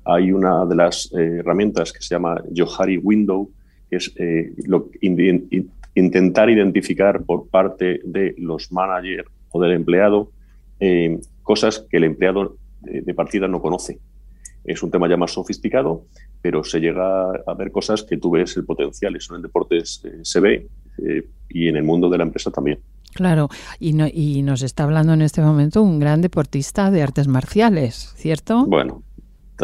Hay 0.06 0.32
una 0.32 0.66
de 0.66 0.76
las 0.76 1.12
eh, 1.14 1.38
herramientas 1.40 1.94
que 1.94 2.02
se 2.02 2.16
llama 2.16 2.42
Johari 2.56 2.98
Window, 2.98 3.50
que 3.90 3.98
es 3.98 4.12
eh, 4.18 4.54
intentar 5.96 6.50
identificar 6.50 7.24
por 7.24 7.48
parte 7.50 8.00
de 8.04 8.36
los 8.38 8.72
managers 8.72 9.30
o 9.52 9.62
del 9.62 9.74
empleado 9.74 10.32
cosas 11.44 11.86
que 11.90 11.98
el 11.98 12.04
empleado 12.04 12.58
de, 12.82 13.14
partida 13.14 13.48
no 13.48 13.62
conoce. 13.62 14.00
Es 14.66 14.84
un 14.84 14.92
tema 14.92 15.08
ya 15.08 15.16
más 15.16 15.32
sofisticado, 15.32 16.06
pero 16.42 16.64
se 16.64 16.80
llega 16.80 17.32
a 17.32 17.54
ver 17.54 17.72
cosas 17.72 18.04
que 18.04 18.18
tú 18.18 18.32
ves 18.32 18.58
el 18.58 18.66
potencial. 18.66 19.16
Eso 19.16 19.34
en 19.34 19.38
el 19.38 19.44
deporte 19.44 19.82
se 19.86 20.40
ve 20.40 20.68
y 21.50 21.68
en 21.70 21.78
el 21.78 21.84
mundo 21.84 22.10
de 22.10 22.18
la 22.18 22.24
empresa 22.26 22.52
también. 22.52 22.80
Claro, 23.14 23.50
y, 23.80 23.94
no, 23.94 24.08
y 24.12 24.42
nos 24.42 24.64
está 24.64 24.84
hablando 24.84 25.14
en 25.14 25.22
este 25.22 25.42
momento 25.42 25.84
un 25.84 26.00
gran 26.00 26.22
deportista 26.22 26.90
de 26.90 27.04
artes 27.04 27.28
marciales, 27.28 28.14
¿cierto? 28.18 28.66
Bueno, 28.66 29.04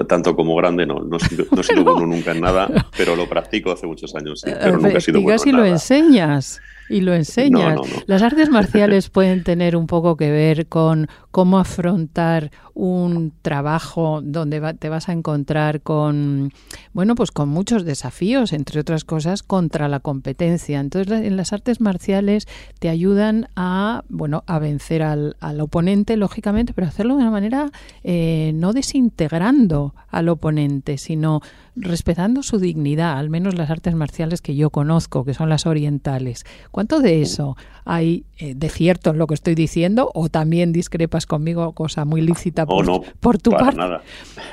tanto 0.07 0.35
como 0.35 0.55
grande 0.55 0.85
no, 0.85 0.99
no, 0.99 1.17
he 1.17 1.63
sido 1.63 1.83
bueno 1.83 2.05
nunca 2.05 2.31
en 2.31 2.41
nada, 2.41 2.69
pero 2.97 3.15
lo 3.15 3.27
practico 3.27 3.71
hace 3.71 3.87
muchos 3.87 4.15
años, 4.15 4.41
sí, 4.41 4.51
pero 4.59 4.77
nunca 4.77 4.97
he 4.97 5.01
sido 5.01 5.21
bueno 5.21 5.41
y 5.45 5.51
lo 5.51 5.65
enseñas 5.65 6.61
y 6.89 7.01
lo 7.01 7.13
enseñas. 7.13 7.79
Las 8.07 8.21
artes 8.21 8.49
marciales 8.49 9.09
pueden 9.11 9.43
tener 9.43 9.75
un 9.75 9.87
poco 9.87 10.17
que 10.17 10.31
ver 10.31 10.67
con 10.67 11.07
cómo 11.31 11.59
afrontar 11.59 12.51
un 12.73 13.33
trabajo 13.41 14.21
donde 14.23 14.61
te 14.75 14.89
vas 14.89 15.09
a 15.09 15.11
encontrar 15.11 15.81
con, 15.81 16.53
bueno, 16.93 17.15
pues 17.15 17.31
con 17.31 17.49
muchos 17.49 17.83
desafíos, 17.83 18.53
entre 18.53 18.79
otras 18.79 19.03
cosas, 19.03 19.43
contra 19.43 19.89
la 19.89 19.99
competencia. 19.99 20.79
Entonces, 20.79 21.25
en 21.25 21.35
las 21.35 21.51
artes 21.51 21.81
marciales 21.81 22.47
te 22.79 22.89
ayudan 22.89 23.49
a, 23.55 24.03
bueno, 24.07 24.43
a 24.47 24.59
vencer 24.59 25.03
al, 25.03 25.35
oponente, 25.59 26.15
lógicamente, 26.15 26.73
pero 26.73 26.87
hacerlo 26.87 27.15
de 27.15 27.21
una 27.21 27.31
manera 27.31 27.69
eh, 28.03 28.51
no 28.55 28.71
desintegrando 28.71 29.93
al 30.07 30.29
oponente, 30.29 30.97
sino 30.97 31.41
respetando 31.81 32.43
su 32.43 32.59
dignidad, 32.59 33.17
al 33.17 33.29
menos 33.29 33.55
las 33.55 33.69
artes 33.69 33.95
marciales 33.95 34.41
que 34.41 34.55
yo 34.55 34.69
conozco, 34.69 35.23
que 35.23 35.33
son 35.33 35.49
las 35.49 35.65
orientales. 35.65 36.45
¿Cuánto 36.71 36.99
de 36.99 37.21
eso 37.21 37.55
hay 37.85 38.25
eh, 38.37 38.53
de 38.55 38.69
cierto 38.69 39.11
en 39.11 39.17
lo 39.17 39.27
que 39.27 39.33
estoy 39.33 39.55
diciendo 39.55 40.11
o 40.13 40.29
también 40.29 40.73
discrepas 40.73 41.25
conmigo, 41.25 41.71
cosa 41.73 42.05
muy 42.05 42.21
lícita 42.21 42.65
por, 42.65 42.85
no, 42.85 43.01
por 43.19 43.37
tu 43.37 43.51
para 43.51 43.65
parte? 43.65 43.77
Nada. 43.77 44.03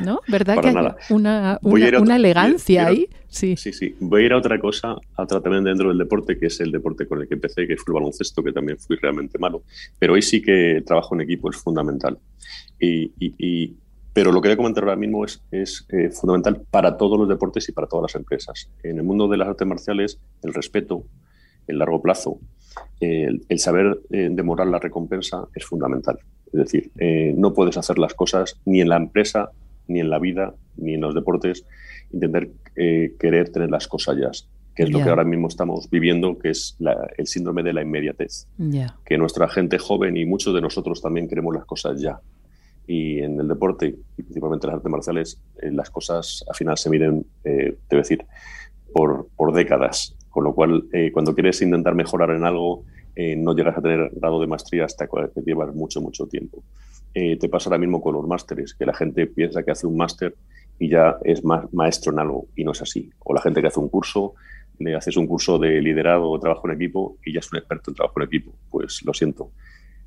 ¿No? 0.00 0.20
¿Verdad 0.28 0.60
que 0.60 0.68
hay 0.68 0.74
una, 1.10 1.58
una, 1.62 2.16
elegancia 2.16 2.86
ahí? 2.86 3.08
Sí. 3.28 3.56
sí, 3.56 3.72
sí. 3.72 3.94
Voy 4.00 4.22
a 4.22 4.26
ir 4.26 4.32
a 4.32 4.38
otra 4.38 4.58
cosa, 4.58 4.96
a 5.16 5.22
otra 5.22 5.40
también 5.40 5.64
dentro 5.64 5.88
del 5.88 5.98
deporte, 5.98 6.38
que 6.38 6.46
es 6.46 6.60
el 6.60 6.70
deporte 6.70 7.06
con 7.06 7.20
el 7.20 7.28
que 7.28 7.34
empecé, 7.34 7.66
que 7.66 7.76
fue 7.76 7.92
el 7.92 7.94
baloncesto, 7.94 8.42
que 8.42 8.52
también 8.52 8.78
fui 8.78 8.96
realmente 8.96 9.38
malo. 9.38 9.64
Pero 9.98 10.14
hoy 10.14 10.22
sí 10.22 10.40
que 10.40 10.76
el 10.76 10.84
trabajo 10.84 11.14
en 11.14 11.22
equipo 11.22 11.50
es 11.50 11.56
fundamental. 11.56 12.16
y, 12.78 13.10
y 13.18 13.74
pero 14.16 14.32
lo 14.32 14.40
que 14.40 14.48
voy 14.48 14.54
a 14.54 14.56
comentar 14.56 14.82
ahora 14.82 14.96
mismo 14.96 15.26
es, 15.26 15.42
es 15.50 15.84
eh, 15.90 16.08
fundamental 16.08 16.62
para 16.70 16.96
todos 16.96 17.18
los 17.18 17.28
deportes 17.28 17.68
y 17.68 17.72
para 17.72 17.86
todas 17.86 18.04
las 18.04 18.14
empresas. 18.18 18.70
En 18.82 18.96
el 18.96 19.02
mundo 19.02 19.28
de 19.28 19.36
las 19.36 19.46
artes 19.46 19.68
marciales, 19.68 20.18
el 20.42 20.54
respeto, 20.54 21.04
el 21.66 21.78
largo 21.78 22.00
plazo, 22.00 22.40
el, 22.98 23.44
saber 23.58 24.00
eh, 24.08 24.30
demorar 24.32 24.68
la 24.68 24.78
recompensa 24.78 25.46
es 25.54 25.66
fundamental. 25.66 26.18
Es 26.46 26.52
decir, 26.60 26.90
eh, 26.98 27.34
no 27.36 27.52
puedes 27.52 27.76
hacer 27.76 27.98
las 27.98 28.14
cosas 28.14 28.58
ni 28.64 28.80
en 28.80 28.88
la 28.88 28.96
empresa, 28.96 29.50
ni 29.86 30.00
en 30.00 30.08
la 30.08 30.18
vida, 30.18 30.54
ni 30.78 30.94
en 30.94 31.02
los 31.02 31.14
deportes, 31.14 31.66
intentar 32.10 32.48
querer 32.74 33.50
tener 33.50 33.68
las 33.68 33.86
cosas 33.86 34.16
ya 34.16 34.30
que 34.74 34.82
es 34.82 34.90
lo 34.90 35.02
que 35.02 35.08
ahora 35.08 35.24
mismo 35.24 35.48
estamos 35.48 35.90
viviendo, 35.90 36.38
que 36.38 36.50
es 36.50 36.76
el 37.16 37.26
síndrome 37.26 37.62
de 37.62 37.72
la 37.74 37.82
inmediatez. 37.82 38.46
Que 39.04 39.18
nuestra 39.18 39.46
gente 39.48 39.78
joven 39.78 40.16
y 40.16 40.24
muchos 40.24 40.54
de 40.54 40.62
nosotros 40.62 41.02
también 41.02 41.28
queremos 41.28 41.54
las 41.54 41.66
cosas 41.66 42.00
ya 42.00 42.18
y 42.86 43.20
en 43.20 43.40
el 43.40 43.48
deporte 43.48 43.96
y 44.16 44.22
principalmente 44.22 44.66
en 44.66 44.70
las 44.70 44.76
artes 44.78 44.90
marciales 44.92 45.40
eh, 45.60 45.70
las 45.72 45.90
cosas 45.90 46.44
al 46.48 46.54
final 46.54 46.78
se 46.78 46.90
miden, 46.90 47.26
eh, 47.44 47.76
te 47.88 47.96
decir, 47.96 48.24
por, 48.92 49.28
por, 49.36 49.52
décadas. 49.52 50.16
Con 50.30 50.44
lo 50.44 50.54
cual, 50.54 50.84
eh, 50.92 51.10
cuando 51.12 51.34
quieres 51.34 51.60
intentar 51.62 51.94
mejorar 51.94 52.30
en 52.30 52.44
algo, 52.44 52.84
eh, 53.14 53.36
no 53.36 53.54
llegas 53.54 53.78
a 53.78 53.82
tener 53.82 54.10
grado 54.14 54.40
de 54.40 54.46
maestría 54.46 54.84
hasta 54.84 55.06
que 55.06 55.40
llevas 55.44 55.74
mucho, 55.74 56.00
mucho 56.00 56.26
tiempo. 56.26 56.62
te 57.14 57.48
pasa 57.48 57.70
ahora 57.70 57.78
mismo 57.78 58.02
con 58.02 58.12
los 58.12 58.26
másteres, 58.26 58.74
que 58.74 58.84
la 58.84 58.92
gente 58.92 59.26
piensa 59.26 59.62
que 59.62 59.70
hace 59.70 59.86
un 59.86 59.96
máster 59.96 60.34
y 60.78 60.90
ya 60.90 61.16
es 61.24 61.42
más 61.42 61.72
maestro 61.72 62.12
en 62.12 62.18
algo 62.18 62.48
y 62.54 62.62
no 62.62 62.72
es 62.72 62.82
así. 62.82 63.10
O 63.20 63.32
la 63.32 63.40
gente 63.40 63.62
que 63.62 63.68
hace 63.68 63.80
un 63.80 63.88
curso, 63.88 64.34
le 64.78 64.94
haces 64.94 65.16
un 65.16 65.26
curso 65.26 65.58
de 65.58 65.80
liderazgo 65.80 66.30
o 66.30 66.38
trabajo 66.38 66.68
en 66.68 66.74
equipo 66.74 67.16
y 67.24 67.32
ya 67.32 67.40
es 67.40 67.50
un 67.50 67.58
experto 67.58 67.90
en 67.90 67.94
trabajo 67.94 68.20
en 68.20 68.26
equipo. 68.26 68.52
Pues 68.70 69.02
lo 69.02 69.14
siento 69.14 69.50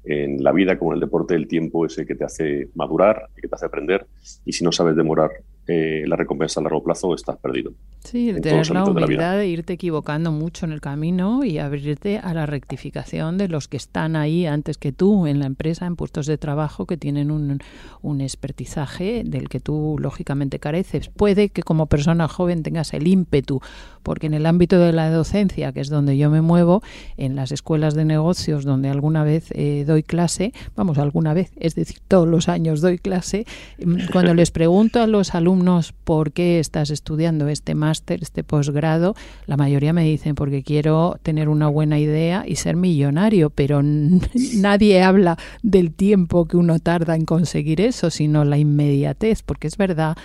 en 0.03 0.43
la 0.43 0.51
vida 0.51 0.77
como 0.77 0.91
en 0.91 0.95
el 0.95 1.01
deporte 1.01 1.35
el 1.35 1.47
tiempo 1.47 1.85
es 1.85 1.97
el 1.97 2.07
que 2.07 2.15
te 2.15 2.25
hace 2.25 2.69
madurar, 2.75 3.29
el 3.35 3.41
que 3.41 3.47
te 3.47 3.55
hace 3.55 3.65
aprender 3.65 4.05
y 4.45 4.53
si 4.53 4.63
no 4.63 4.71
sabes 4.71 4.95
demorar 4.95 5.31
eh, 5.71 6.03
la 6.07 6.15
recompensa 6.15 6.59
a 6.59 6.63
largo 6.63 6.81
plazo 6.81 7.13
estás 7.13 7.37
perdido. 7.37 7.73
Sí, 7.99 8.33
tener 8.41 8.67
la 8.71 8.85
humildad 8.85 9.37
de, 9.37 9.47
irte 9.47 9.73
equivocando 9.73 10.31
mucho 10.31 10.65
en 10.65 10.71
el 10.71 10.81
camino 10.81 11.43
y 11.43 11.59
abrirte 11.59 12.17
a 12.17 12.33
la 12.33 12.47
rectificación 12.47 13.37
de 13.37 13.49
los 13.49 13.67
que 13.67 13.77
están 13.77 14.15
ahí 14.15 14.47
antes 14.47 14.79
que 14.79 14.91
tú 14.91 15.27
en 15.27 15.37
la 15.37 15.45
empresa, 15.45 15.85
en 15.85 15.95
puestos 15.95 16.25
de 16.25 16.39
trabajo 16.39 16.87
que 16.87 16.97
tienen 16.97 17.29
un, 17.29 17.59
un 18.01 18.21
expertizaje 18.21 19.23
del 19.23 19.47
que 19.47 19.59
tú 19.59 19.97
lógicamente 19.99 20.57
careces. 20.57 21.09
Puede 21.09 21.49
que 21.49 21.61
como 21.61 21.85
persona 21.85 22.27
joven 22.27 22.63
tengas 22.63 22.95
el 22.95 23.07
ímpetu, 23.07 23.61
porque 24.01 24.25
en 24.25 24.33
el 24.33 24.47
ámbito 24.47 24.79
de 24.79 24.91
la 24.91 25.11
docencia, 25.11 25.71
que 25.71 25.81
es 25.81 25.89
donde 25.89 26.17
yo 26.17 26.31
me 26.31 26.41
muevo, 26.41 26.81
en 27.17 27.35
las 27.35 27.51
escuelas 27.51 27.93
de 27.93 28.05
negocios 28.05 28.63
donde 28.63 28.89
alguna 28.89 29.23
vez 29.23 29.51
eh, 29.51 29.83
doy 29.85 30.01
clase, 30.01 30.51
vamos, 30.75 30.97
alguna 30.97 31.35
vez, 31.35 31.51
es 31.57 31.75
decir, 31.75 31.97
todos 32.07 32.27
los 32.27 32.49
años 32.49 32.81
doy 32.81 32.97
clase, 32.97 33.45
mm, 33.83 34.11
cuando 34.11 34.33
les 34.33 34.49
pregunto 34.49 35.01
a 35.01 35.05
los 35.05 35.35
alumnos 35.35 35.58
por 36.03 36.31
qué 36.31 36.59
estás 36.59 36.89
estudiando 36.89 37.47
este 37.47 37.75
máster, 37.75 38.19
este 38.21 38.43
posgrado, 38.43 39.15
la 39.45 39.57
mayoría 39.57 39.93
me 39.93 40.03
dicen 40.03 40.35
porque 40.35 40.63
quiero 40.63 41.17
tener 41.23 41.49
una 41.49 41.67
buena 41.67 41.99
idea 41.99 42.43
y 42.47 42.55
ser 42.55 42.75
millonario, 42.75 43.49
pero 43.49 43.81
nadie 44.55 45.01
habla 45.01 45.37
del 45.63 45.91
tiempo 45.91 46.47
que 46.47 46.57
uno 46.57 46.79
tarda 46.79 47.15
en 47.15 47.25
conseguir 47.25 47.81
eso, 47.81 48.09
sino 48.09 48.45
la 48.45 48.57
inmediatez, 48.57 49.43
porque 49.43 49.67
es 49.67 49.77
verdad 49.77 50.17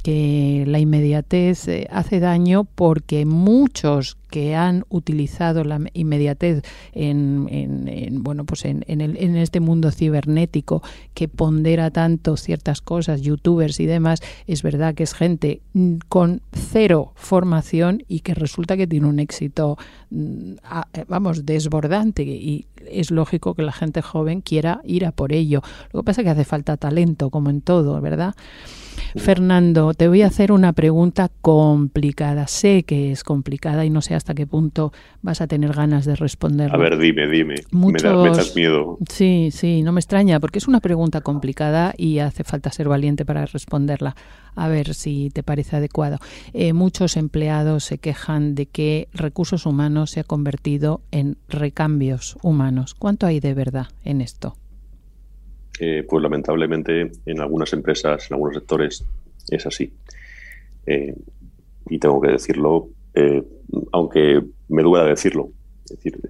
que 0.00 0.64
la 0.66 0.78
inmediatez 0.78 1.68
eh, 1.68 1.86
hace 1.90 2.20
daño 2.20 2.64
porque 2.64 3.26
muchos 3.26 4.16
que 4.30 4.54
han 4.54 4.84
utilizado 4.88 5.64
la 5.64 5.80
inmediatez 5.92 6.62
en, 6.92 8.20
bueno 8.22 8.44
pues 8.44 8.64
en, 8.64 8.84
en, 8.86 9.36
este 9.36 9.60
mundo 9.60 9.90
cibernético 9.90 10.82
que 11.14 11.28
pondera 11.28 11.90
tanto 11.90 12.36
ciertas 12.36 12.80
cosas, 12.80 13.22
youtubers 13.22 13.80
y 13.80 13.86
demás, 13.86 14.20
es 14.46 14.62
verdad 14.62 14.94
que 14.94 15.02
es 15.02 15.14
gente 15.14 15.62
mm, 15.74 15.96
con 16.08 16.42
cero 16.52 17.12
formación 17.16 18.04
y 18.06 18.20
que 18.20 18.34
resulta 18.34 18.76
que 18.76 18.86
tiene 18.86 19.08
un 19.08 19.18
éxito, 19.18 19.76
mm, 20.10 20.52
eh, 20.94 21.04
vamos, 21.08 21.44
desbordante 21.44 22.22
y 22.22 22.66
es 22.88 23.10
lógico 23.10 23.54
que 23.54 23.62
la 23.62 23.72
gente 23.72 24.02
joven 24.02 24.40
quiera 24.40 24.80
ir 24.84 25.04
a 25.04 25.12
por 25.12 25.32
ello. 25.32 25.62
Lo 25.92 26.00
que 26.00 26.04
pasa 26.04 26.20
es 26.20 26.24
que 26.24 26.30
hace 26.30 26.44
falta 26.44 26.76
talento, 26.76 27.30
como 27.30 27.50
en 27.50 27.60
todo, 27.60 28.00
¿verdad? 28.00 28.34
Fernando, 29.16 29.94
te 29.94 30.08
voy 30.08 30.22
a 30.22 30.26
hacer 30.26 30.52
una 30.52 30.72
pregunta 30.72 31.30
complicada. 31.40 32.46
Sé 32.46 32.84
que 32.84 33.12
es 33.12 33.24
complicada 33.24 33.84
y 33.84 33.90
no 33.90 34.02
sé 34.02 34.14
hasta 34.14 34.34
qué 34.34 34.46
punto 34.46 34.92
vas 35.22 35.40
a 35.40 35.46
tener 35.46 35.72
ganas 35.72 36.04
de 36.04 36.16
responderla. 36.16 36.74
A 36.74 36.78
ver, 36.78 36.98
dime, 36.98 37.26
dime. 37.28 37.56
me, 37.72 38.00
das 38.00 38.54
miedo. 38.54 38.98
Sí, 39.08 39.50
sí, 39.52 39.82
no 39.82 39.92
me 39.92 40.00
extraña, 40.00 40.40
porque 40.40 40.58
es 40.58 40.68
una 40.68 40.80
pregunta 40.80 41.20
complicada 41.20 41.94
y 41.96 42.18
hace 42.18 42.44
falta 42.44 42.70
ser 42.70 42.88
valiente 42.88 43.24
para 43.24 43.46
responderla. 43.46 44.16
A 44.54 44.68
ver 44.68 44.94
si 44.94 45.30
te 45.30 45.42
parece 45.42 45.76
adecuado. 45.76 46.18
Eh, 46.52 46.72
muchos 46.72 47.16
empleados 47.16 47.84
se 47.84 47.98
quejan 47.98 48.54
de 48.54 48.66
que 48.66 49.08
recursos 49.12 49.66
humanos 49.66 50.10
se 50.10 50.20
ha 50.20 50.24
convertido 50.24 51.00
en 51.10 51.36
recambios 51.48 52.36
humanos. 52.42 52.94
¿Cuánto 52.94 53.26
hay 53.26 53.40
de 53.40 53.54
verdad 53.54 53.88
en 54.04 54.20
esto? 54.20 54.56
Eh, 55.82 56.04
pues 56.06 56.22
lamentablemente 56.22 57.10
en 57.24 57.40
algunas 57.40 57.72
empresas, 57.72 58.30
en 58.30 58.34
algunos 58.34 58.54
sectores, 58.54 59.02
es 59.48 59.66
así. 59.66 59.90
Eh, 60.84 61.16
y 61.88 61.98
tengo 61.98 62.20
que 62.20 62.32
decirlo, 62.32 62.90
eh, 63.14 63.42
aunque 63.90 64.42
me 64.68 64.82
duela 64.82 65.06
decirlo. 65.06 65.48
Es 65.86 65.96
decir, 65.96 66.20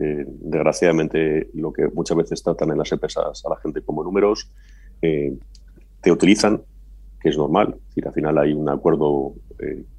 desgraciadamente 0.40 1.48
lo 1.52 1.70
que 1.70 1.88
muchas 1.88 2.16
veces 2.16 2.42
tratan 2.42 2.70
en 2.70 2.78
las 2.78 2.90
empresas 2.92 3.44
a 3.44 3.50
la 3.50 3.56
gente 3.56 3.82
como 3.82 4.02
números, 4.02 4.48
te 4.98 6.10
utilizan, 6.10 6.62
que 7.20 7.28
es 7.28 7.36
normal, 7.36 7.74
es 7.76 7.86
decir, 7.88 8.06
al 8.06 8.14
final 8.14 8.38
hay 8.38 8.54
un 8.54 8.66
acuerdo 8.70 9.34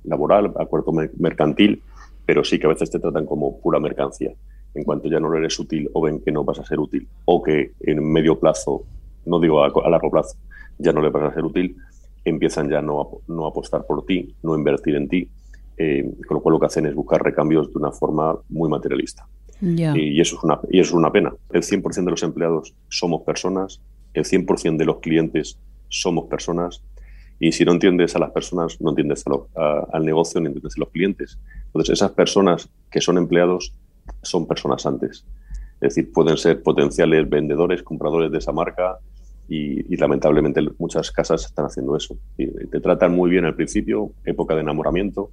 laboral, 0.04 0.52
acuerdo 0.58 0.92
mercantil, 1.20 1.84
pero 2.26 2.44
sí 2.44 2.58
que 2.58 2.66
a 2.66 2.70
veces 2.70 2.90
te 2.90 2.98
tratan 2.98 3.28
como 3.28 3.60
pura 3.60 3.80
mercancía. 3.80 4.32
En 4.74 4.84
cuanto 4.84 5.08
ya 5.10 5.20
no 5.20 5.32
eres 5.36 5.60
útil 5.60 5.92
o 5.94 6.02
ven 6.02 6.22
que 6.22 6.32
no 6.32 6.44
vas 6.44 6.58
a 6.58 6.66
ser 6.66 6.80
útil 6.80 7.08
o 7.26 7.44
que 7.44 7.74
en 7.82 8.04
medio 8.04 8.40
plazo, 8.40 8.84
no 9.26 9.40
digo 9.40 9.64
a, 9.64 9.90
largo 9.90 10.12
plazo, 10.12 10.38
ya 10.78 10.92
no 10.92 11.02
le 11.02 11.10
vas 11.10 11.32
a 11.32 11.34
ser 11.34 11.44
útil, 11.44 11.76
empiezan 12.24 12.70
ya 12.70 12.82
no 12.82 13.02
a, 13.02 13.08
no 13.28 13.46
apostar 13.46 13.86
por 13.86 14.06
ti, 14.06 14.36
no 14.44 14.56
invertir 14.56 14.96
en 14.96 15.08
ti, 15.08 15.30
eh, 15.78 16.10
con 16.28 16.36
lo 16.36 16.42
cual 16.42 16.54
lo 16.54 16.60
que 16.60 16.68
hacen 16.68 16.86
es 16.86 16.96
buscar 16.96 17.24
recambios 17.24 17.72
de 17.72 17.80
una 17.80 17.92
forma 17.92 18.38
muy 18.50 18.70
materialista. 18.70 19.28
Y, 19.62 20.20
eso 20.20 20.38
es 20.38 20.44
una, 20.44 20.60
y 20.70 20.80
eso 20.80 20.90
es 20.90 20.96
una 20.96 21.12
pena. 21.12 21.34
El 21.52 21.62
100% 21.62 22.04
de 22.04 22.12
los 22.12 22.24
empleados 22.24 22.74
somos 22.90 23.22
personas, 23.22 23.80
el 24.14 24.26
100% 24.26 24.78
de 24.78 24.86
los 24.86 25.00
clientes 25.00 25.58
somos 25.88 26.26
personas, 26.26 26.82
y 27.40 27.52
si 27.52 27.66
no 27.66 27.72
entiendes 27.72 28.16
a 28.16 28.20
las 28.20 28.32
personas, 28.32 28.80
no 28.82 28.92
entiendes 28.92 29.24
al 29.56 30.06
negocio, 30.06 30.40
ni 30.40 30.48
entiendes 30.48 30.78
a 30.78 30.80
los 30.82 30.90
clientes. 30.90 31.40
Entonces, 31.66 31.94
esas 31.94 32.12
personas 32.12 32.70
que 32.92 33.02
son 33.02 33.18
empleados 33.18 33.74
son 34.22 34.48
personas 34.48 34.86
antes. 34.86 35.26
Es 35.82 35.96
decir, 35.96 36.12
pueden 36.14 36.38
ser 36.38 36.62
potenciales 36.62 37.28
vendedores, 37.28 37.82
compradores 37.82 38.32
de 38.32 38.38
esa 38.38 38.52
marca 38.52 39.00
y, 39.50 39.98
lamentablemente 39.98 40.62
muchas 40.78 41.12
casas 41.12 41.46
están 41.46 41.66
haciendo 41.66 41.98
eso. 41.98 42.18
te 42.38 42.80
tratan 42.80 43.14
muy 43.14 43.30
bien 43.30 43.46
al 43.46 43.56
principio, 43.56 44.12
época 44.24 44.56
de 44.56 44.62
enamoramiento, 44.62 45.32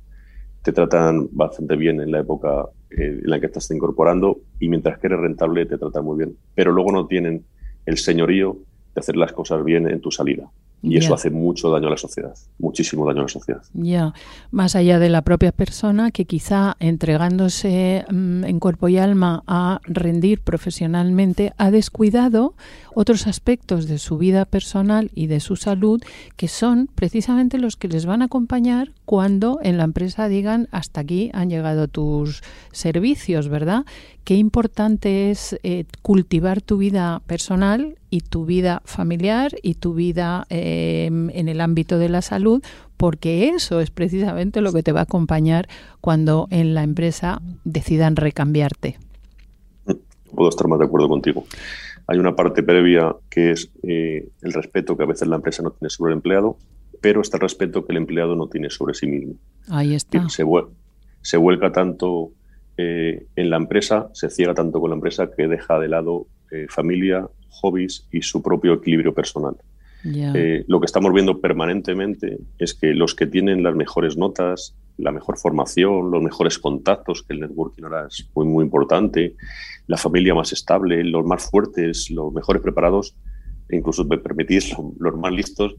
te 0.63 0.73
tratan 0.73 1.29
bastante 1.33 1.77
bien 1.77 2.01
en 2.01 2.11
la 2.11 2.21
época 2.21 2.67
eh, 2.91 3.21
en 3.23 3.31
la 3.31 3.39
que 3.39 3.47
estás 3.47 3.71
incorporando 3.71 4.41
y 4.59 4.69
mientras 4.69 4.99
que 4.99 5.07
eres 5.07 5.21
rentable 5.21 5.67
te 5.67 5.79
tratan 5.79 6.05
muy 6.05 6.19
bien. 6.19 6.37
Pero 6.55 6.73
luego 6.73 6.91
no 6.93 7.07
tienen 7.07 7.45
el 7.87 7.99
señorío 7.99 8.59
de 8.95 9.01
hacer 9.01 9.17
las 9.17 9.33
cosas 9.33 9.65
bien 9.65 9.89
en 9.89 10.01
tu 10.01 10.11
salida. 10.11 10.51
Y 10.81 10.97
eso 10.97 11.13
hace 11.13 11.31
mucho 11.31 11.71
daño 11.71 11.89
a 11.89 11.91
la 11.91 11.97
sociedad, 11.97 12.35
muchísimo 12.59 13.05
daño 13.05 13.21
a 13.21 13.23
la 13.23 13.29
sociedad. 13.29 13.63
Ya, 13.73 14.15
más 14.53 14.77
allá 14.77 14.99
de 14.99 15.09
la 15.09 15.23
propia 15.23 15.51
persona 15.51 16.13
que 16.13 16.25
quizá 16.25 16.77
entregándose 16.79 18.05
mm, 18.11 18.45
en 18.45 18.61
cuerpo 18.61 18.89
y 18.89 18.99
alma 18.99 19.43
a 19.47 19.81
rendir 19.85 20.41
profesionalmente 20.41 21.53
ha 21.59 21.71
descuidado 21.71 22.55
otros 22.95 23.27
aspectos 23.27 23.89
de 23.89 23.99
su 23.99 24.19
vida 24.19 24.45
personal 24.45 25.11
y 25.15 25.27
de 25.27 25.41
su 25.41 25.57
salud 25.57 26.03
que 26.37 26.49
son 26.49 26.89
precisamente 26.95 27.59
los 27.59 27.77
que 27.77 27.89
les 27.89 28.07
van 28.07 28.23
a 28.23 28.27
acompañar 28.27 28.93
cuando 29.05 29.59
en 29.63 29.79
la 29.79 29.85
empresa 29.85 30.29
digan 30.29 30.69
hasta 30.71 31.01
aquí 31.01 31.31
han 31.33 31.51
llegado 31.51 31.89
tus 31.89 32.43
servicios, 32.73 33.49
¿verdad? 33.49 33.85
Qué 34.29 34.35
importante 34.35 35.31
es 35.31 35.59
eh, 35.63 35.87
cultivar 36.03 36.61
tu 36.61 36.77
vida 36.77 37.23
personal 37.27 37.97
y 38.11 38.21
tu 38.21 38.45
vida 38.45 38.83
familiar 38.85 39.53
y 39.63 39.77
tu 39.77 39.95
vida 39.95 40.45
em, 40.51 41.31
en 41.31 41.49
el 41.49 41.63
ámbito 41.63 41.99
de 41.99 42.11
la 42.11 42.21
salud, 42.21 42.63
porque 42.99 43.49
eso 43.49 43.81
es 43.81 43.91
precisamente 43.91 44.61
lo 44.61 44.75
que 44.75 44.83
te 44.83 44.93
va 44.93 45.01
a 45.01 45.05
acompañar 45.05 45.67
cuando 46.03 46.47
en 46.51 46.75
la 46.75 46.83
empresa 46.83 47.41
decidan 47.65 48.17
recambiarte. 48.17 48.99
Puedo 50.35 50.51
estar 50.51 50.69
más 50.69 50.79
de 50.79 50.85
acuerdo 50.85 51.09
contigo. 51.09 51.47
Hay 52.07 52.19
una 52.19 52.37
parte 52.37 52.63
previa 52.63 53.17
que 53.31 53.53
es 53.53 53.71
eh, 53.83 54.29
el 54.43 54.53
respeto 54.53 54.95
que 54.95 55.05
a 55.05 55.07
veces 55.07 55.27
la 55.27 55.37
empresa 55.37 55.63
no 55.63 55.71
tiene 55.71 55.89
sobre 55.89 56.13
el 56.13 56.19
empleado, 56.19 56.59
pero 57.01 57.23
está 57.23 57.39
el 57.39 57.45
respeto 57.45 57.87
que 57.87 57.93
el 57.93 57.97
empleado 57.97 58.37
no 58.37 58.47
tiene 58.47 58.69
sobre 58.69 58.93
sí 58.93 59.07
mismo. 59.07 59.37
Ahí 59.71 59.95
está. 59.95 60.29
Se, 60.29 60.45
se 61.23 61.37
vuelca 61.39 61.73
tanto 61.73 62.33
eh, 62.81 63.27
en 63.35 63.51
la 63.51 63.57
empresa, 63.57 64.09
se 64.13 64.31
ciega 64.31 64.55
tanto 64.55 64.81
con 64.81 64.91
la 64.91 64.95
empresa 64.95 65.29
que 65.37 65.49
deja 65.49 65.81
de 65.81 65.89
lado 65.89 66.29
eh, 66.53 66.67
familia, 66.69 67.29
hobbies 67.51 68.07
y 68.13 68.23
su 68.23 68.41
propio 68.41 68.75
equilibrio 68.75 69.13
personal. 69.13 69.57
Eh, 70.05 70.65
lo 70.69 70.79
que 70.79 70.87
estamos 70.87 71.13
viendo 71.13 71.41
permanentemente 71.41 72.39
es 72.57 72.75
que 72.75 72.95
los 72.95 73.17
que 73.17 73.27
tienen 73.27 73.65
las 73.65 73.75
mejores 73.75 74.17
notas, 74.17 74.77
la 74.97 75.11
mejor 75.11 75.39
formación, 75.39 76.13
los 76.13 76.23
mejores 76.23 76.61
contactos, 76.61 77.25
que 77.25 77.35
el 77.35 77.41
networking 77.41 77.83
ahora 77.83 78.07
es 78.07 78.31
muy, 78.33 78.47
muy 78.47 78.65
importante, 78.65 79.35
la 79.89 79.97
familia 79.97 80.35
más 80.35 80.53
estable, 80.53 81.03
los 81.03 81.27
más 81.27 81.51
fuertes, 81.51 82.13
los 82.13 82.33
mejores 82.33 82.63
preparados, 82.63 83.17
e 83.69 83.77
incluso 83.77 84.05
me 84.05 84.19
permitís, 84.19 84.73
los 85.01 85.17
más 85.17 85.33
listos, 85.33 85.75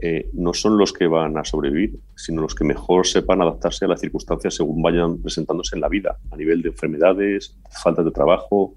eh, 0.00 0.28
no 0.32 0.52
son 0.52 0.76
los 0.76 0.92
que 0.92 1.06
van 1.06 1.36
a 1.38 1.44
sobrevivir, 1.44 1.98
sino 2.14 2.42
los 2.42 2.54
que 2.54 2.64
mejor 2.64 3.06
sepan 3.06 3.40
adaptarse 3.40 3.84
a 3.84 3.88
las 3.88 4.00
circunstancias 4.00 4.54
según 4.54 4.82
vayan 4.82 5.18
presentándose 5.18 5.76
en 5.76 5.80
la 5.80 5.88
vida, 5.88 6.18
a 6.30 6.36
nivel 6.36 6.62
de 6.62 6.68
enfermedades, 6.70 7.56
falta 7.82 8.02
de 8.02 8.10
trabajo, 8.10 8.74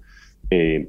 eh, 0.50 0.88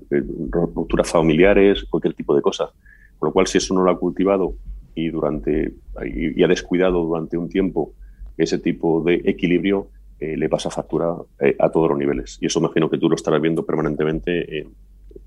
rupturas 0.49 1.09
familiares, 1.09 1.83
cualquier 1.83 2.13
tipo 2.13 2.35
de 2.35 2.41
cosas. 2.41 2.69
Con 3.17 3.27
lo 3.27 3.33
cual, 3.33 3.47
si 3.47 3.57
eso 3.57 3.73
no 3.73 3.83
lo 3.83 3.91
ha 3.91 3.99
cultivado 3.99 4.53
y, 4.95 5.09
durante, 5.09 5.73
y, 6.05 6.41
ha 6.41 6.47
descuidado 6.47 7.03
durante 7.03 7.37
un 7.37 7.49
tiempo 7.49 7.91
ese 8.37 8.59
tipo 8.59 9.03
de 9.03 9.15
equilibrio, 9.25 9.89
eh, 10.19 10.37
le 10.37 10.47
pasa 10.47 10.69
factura 10.69 11.15
eh, 11.41 11.55
a 11.59 11.69
todos 11.69 11.89
los 11.89 11.97
niveles. 11.97 12.37
Y 12.39 12.45
eso 12.45 12.59
imagino 12.59 12.89
que 12.89 12.97
tú 12.97 13.09
lo 13.09 13.15
estarás 13.15 13.41
viendo 13.41 13.65
permanentemente 13.65 14.59
en, 14.59 14.69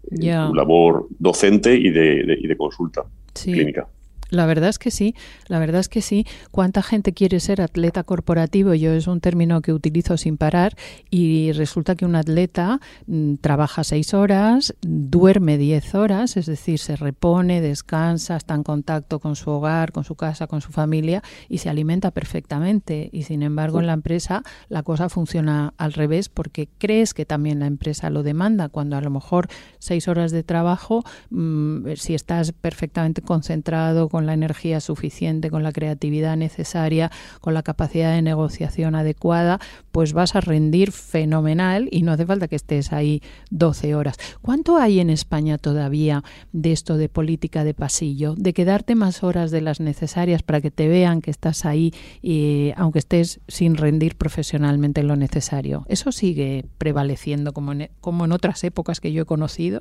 tu 0.08 0.54
labor 0.54 1.06
docente 1.18 1.74
y 1.74 1.90
de, 1.90 2.38
y 2.38 2.46
de 2.46 2.56
consulta 2.56 3.04
clínica. 3.32 3.86
La 4.32 4.46
verdad 4.46 4.70
es 4.70 4.78
que 4.78 4.90
sí, 4.90 5.14
la 5.46 5.58
verdad 5.58 5.82
es 5.82 5.90
que 5.90 6.00
sí. 6.00 6.26
¿Cuánta 6.50 6.82
gente 6.82 7.12
quiere 7.12 7.38
ser 7.38 7.60
atleta 7.60 8.02
corporativo? 8.02 8.72
Yo 8.72 8.94
es 8.94 9.06
un 9.06 9.20
término 9.20 9.60
que 9.60 9.74
utilizo 9.74 10.16
sin 10.16 10.38
parar 10.38 10.74
y 11.10 11.52
resulta 11.52 11.96
que 11.96 12.06
un 12.06 12.16
atleta 12.16 12.80
mm, 13.06 13.34
trabaja 13.42 13.84
seis 13.84 14.14
horas, 14.14 14.74
duerme 14.80 15.58
diez 15.58 15.94
horas, 15.94 16.38
es 16.38 16.46
decir, 16.46 16.78
se 16.78 16.96
repone, 16.96 17.60
descansa, 17.60 18.36
está 18.36 18.54
en 18.54 18.62
contacto 18.62 19.18
con 19.18 19.36
su 19.36 19.50
hogar, 19.50 19.92
con 19.92 20.04
su 20.04 20.14
casa, 20.14 20.46
con 20.46 20.62
su 20.62 20.72
familia 20.72 21.22
y 21.50 21.58
se 21.58 21.68
alimenta 21.68 22.10
perfectamente. 22.10 23.10
Y 23.12 23.24
sin 23.24 23.42
embargo 23.42 23.80
en 23.80 23.86
la 23.86 23.92
empresa 23.92 24.44
la 24.70 24.82
cosa 24.82 25.10
funciona 25.10 25.74
al 25.76 25.92
revés 25.92 26.30
porque 26.30 26.70
crees 26.78 27.12
que 27.12 27.26
también 27.26 27.60
la 27.60 27.66
empresa 27.66 28.08
lo 28.08 28.22
demanda 28.22 28.70
cuando 28.70 28.96
a 28.96 29.02
lo 29.02 29.10
mejor 29.10 29.48
seis 29.78 30.08
horas 30.08 30.32
de 30.32 30.42
trabajo, 30.42 31.04
mm, 31.28 31.96
si 31.96 32.14
estás 32.14 32.52
perfectamente 32.52 33.20
concentrado 33.20 34.08
con 34.08 34.21
la 34.26 34.34
energía 34.34 34.80
suficiente, 34.80 35.50
con 35.50 35.62
la 35.62 35.72
creatividad 35.72 36.36
necesaria, 36.36 37.10
con 37.40 37.54
la 37.54 37.62
capacidad 37.62 38.14
de 38.14 38.22
negociación 38.22 38.94
adecuada, 38.94 39.58
pues 39.90 40.12
vas 40.12 40.36
a 40.36 40.40
rendir 40.40 40.92
fenomenal 40.92 41.88
y 41.90 42.02
no 42.02 42.12
hace 42.12 42.26
falta 42.26 42.48
que 42.48 42.56
estés 42.56 42.92
ahí 42.92 43.22
12 43.50 43.94
horas. 43.94 44.16
¿Cuánto 44.40 44.76
hay 44.76 45.00
en 45.00 45.10
España 45.10 45.58
todavía 45.58 46.22
de 46.52 46.72
esto 46.72 46.96
de 46.96 47.08
política 47.08 47.64
de 47.64 47.74
pasillo, 47.74 48.34
de 48.36 48.52
quedarte 48.52 48.94
más 48.94 49.22
horas 49.22 49.50
de 49.50 49.60
las 49.60 49.80
necesarias 49.80 50.42
para 50.42 50.60
que 50.60 50.70
te 50.70 50.88
vean 50.88 51.20
que 51.20 51.30
estás 51.30 51.64
ahí, 51.64 51.92
y, 52.20 52.72
aunque 52.76 53.00
estés 53.00 53.40
sin 53.48 53.76
rendir 53.76 54.16
profesionalmente 54.16 55.02
lo 55.02 55.16
necesario? 55.16 55.84
¿Eso 55.88 56.12
sigue 56.12 56.64
prevaleciendo 56.78 57.52
como 57.52 57.72
como 58.00 58.24
en 58.24 58.32
otras 58.32 58.62
épocas 58.64 59.00
que 59.00 59.12
yo 59.12 59.22
he 59.22 59.26
conocido? 59.26 59.80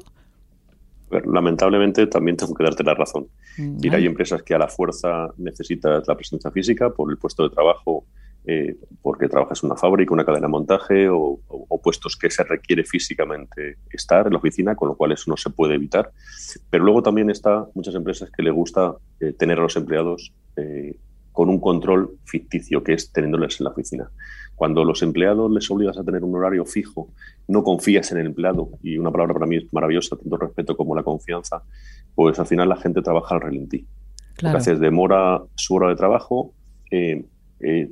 Lamentablemente 1.26 2.08
también 2.08 2.38
tengo 2.38 2.54
que 2.54 2.64
darte 2.64 2.84
la 2.84 2.94
razón. 2.94 3.28
Mm, 3.58 3.78
hay 3.92 4.06
empresas 4.06 4.44
que 4.44 4.54
a 4.54 4.60
la 4.60 4.68
fuerza 4.68 5.30
necesitas 5.38 6.08
la 6.08 6.16
presencia 6.16 6.52
física 6.52 6.90
por 6.90 7.12
el 7.12 7.18
puesto 7.18 7.44
de 7.44 7.50
trabajo, 7.50 8.06
eh, 8.46 8.76
porque 9.02 9.28
trabajas 9.28 9.64
en 9.64 9.70
una 9.70 9.78
fábrica, 9.78 10.14
una 10.14 10.26
cadena 10.26 10.48
de 10.48 10.52
montaje 10.52 11.08
o, 11.10 11.40
puestos 11.84 12.16
que 12.16 12.30
se 12.30 12.44
requiere 12.44 12.84
físicamente 12.84 13.78
estar 13.90 14.28
en 14.28 14.34
la 14.34 14.38
oficina, 14.38 14.76
con 14.76 14.90
lo 14.90 14.96
cual 14.96 15.12
eso 15.12 15.32
no 15.32 15.38
se 15.38 15.50
puede 15.50 15.74
evitar. 15.76 16.12
Pero 16.70 16.84
luego 16.84 17.02
también 17.02 17.32
está 17.32 17.66
muchas 17.74 17.96
empresas 17.96 18.30
que 18.30 18.44
le 18.44 18.52
gusta 18.52 18.96
eh, 19.20 19.34
tener 19.34 19.58
a 19.58 19.64
los 19.64 19.76
empleados 19.76 20.32
eh, 20.58 20.96
con 21.32 21.50
un 21.50 21.60
control 21.60 22.18
ficticio, 22.26 22.84
que 22.84 22.94
es 22.94 23.12
teniéndoles 23.12 23.60
en 23.60 23.64
la 23.64 23.72
oficina. 23.72 24.12
Cuando 24.56 24.84
los 24.84 25.02
empleados 25.02 25.52
les 25.52 25.72
obligas 25.72 25.98
a 25.98 26.04
tener 26.04 26.24
un 26.24 26.36
horario 26.36 26.66
fijo, 26.66 27.10
no 27.52 27.64
confías 27.64 28.10
en 28.14 28.20
el 28.20 28.28
empleado, 28.28 28.70
y 28.82 28.98
una 28.98 29.12
palabra 29.12 29.34
para 29.34 29.46
mí 29.46 29.58
es 29.58 29.74
maravillosa, 29.74 30.16
tanto 30.16 30.36
el 30.36 30.42
respeto 30.42 30.78
como 30.78 30.96
la 30.96 31.04
confianza, 31.04 31.62
pues 32.16 32.40
al 32.40 32.46
final 32.46 32.70
la 32.70 32.78
gente 32.78 33.02
trabaja 33.02 33.36
al 33.36 33.42
relentí. 33.42 33.86
Claro. 34.36 34.60
Que 34.64 34.76
demora 34.76 35.42
su 35.56 35.76
hora 35.76 35.90
de 35.90 35.96
trabajo, 35.96 36.54
eh, 36.90 37.26
eh, 37.60 37.92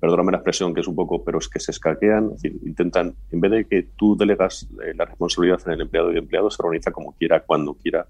perdóname 0.00 0.32
la 0.32 0.38
expresión 0.38 0.74
que 0.74 0.80
es 0.80 0.88
un 0.88 0.96
poco, 0.96 1.22
pero 1.22 1.38
es 1.38 1.48
que 1.48 1.60
se 1.60 1.70
escaquean, 1.70 2.32
intentan, 2.42 3.14
en 3.30 3.40
vez 3.40 3.50
de 3.52 3.64
que 3.64 3.88
tú 3.96 4.16
delegas 4.16 4.68
eh, 4.84 4.92
la 4.96 5.04
responsabilidad 5.04 5.60
en 5.66 5.72
el 5.74 5.80
empleado 5.82 6.08
y 6.08 6.12
el 6.14 6.18
empleado 6.24 6.50
se 6.50 6.60
organiza 6.60 6.90
como 6.90 7.12
quiera, 7.12 7.44
cuando 7.44 7.74
quiera. 7.74 8.08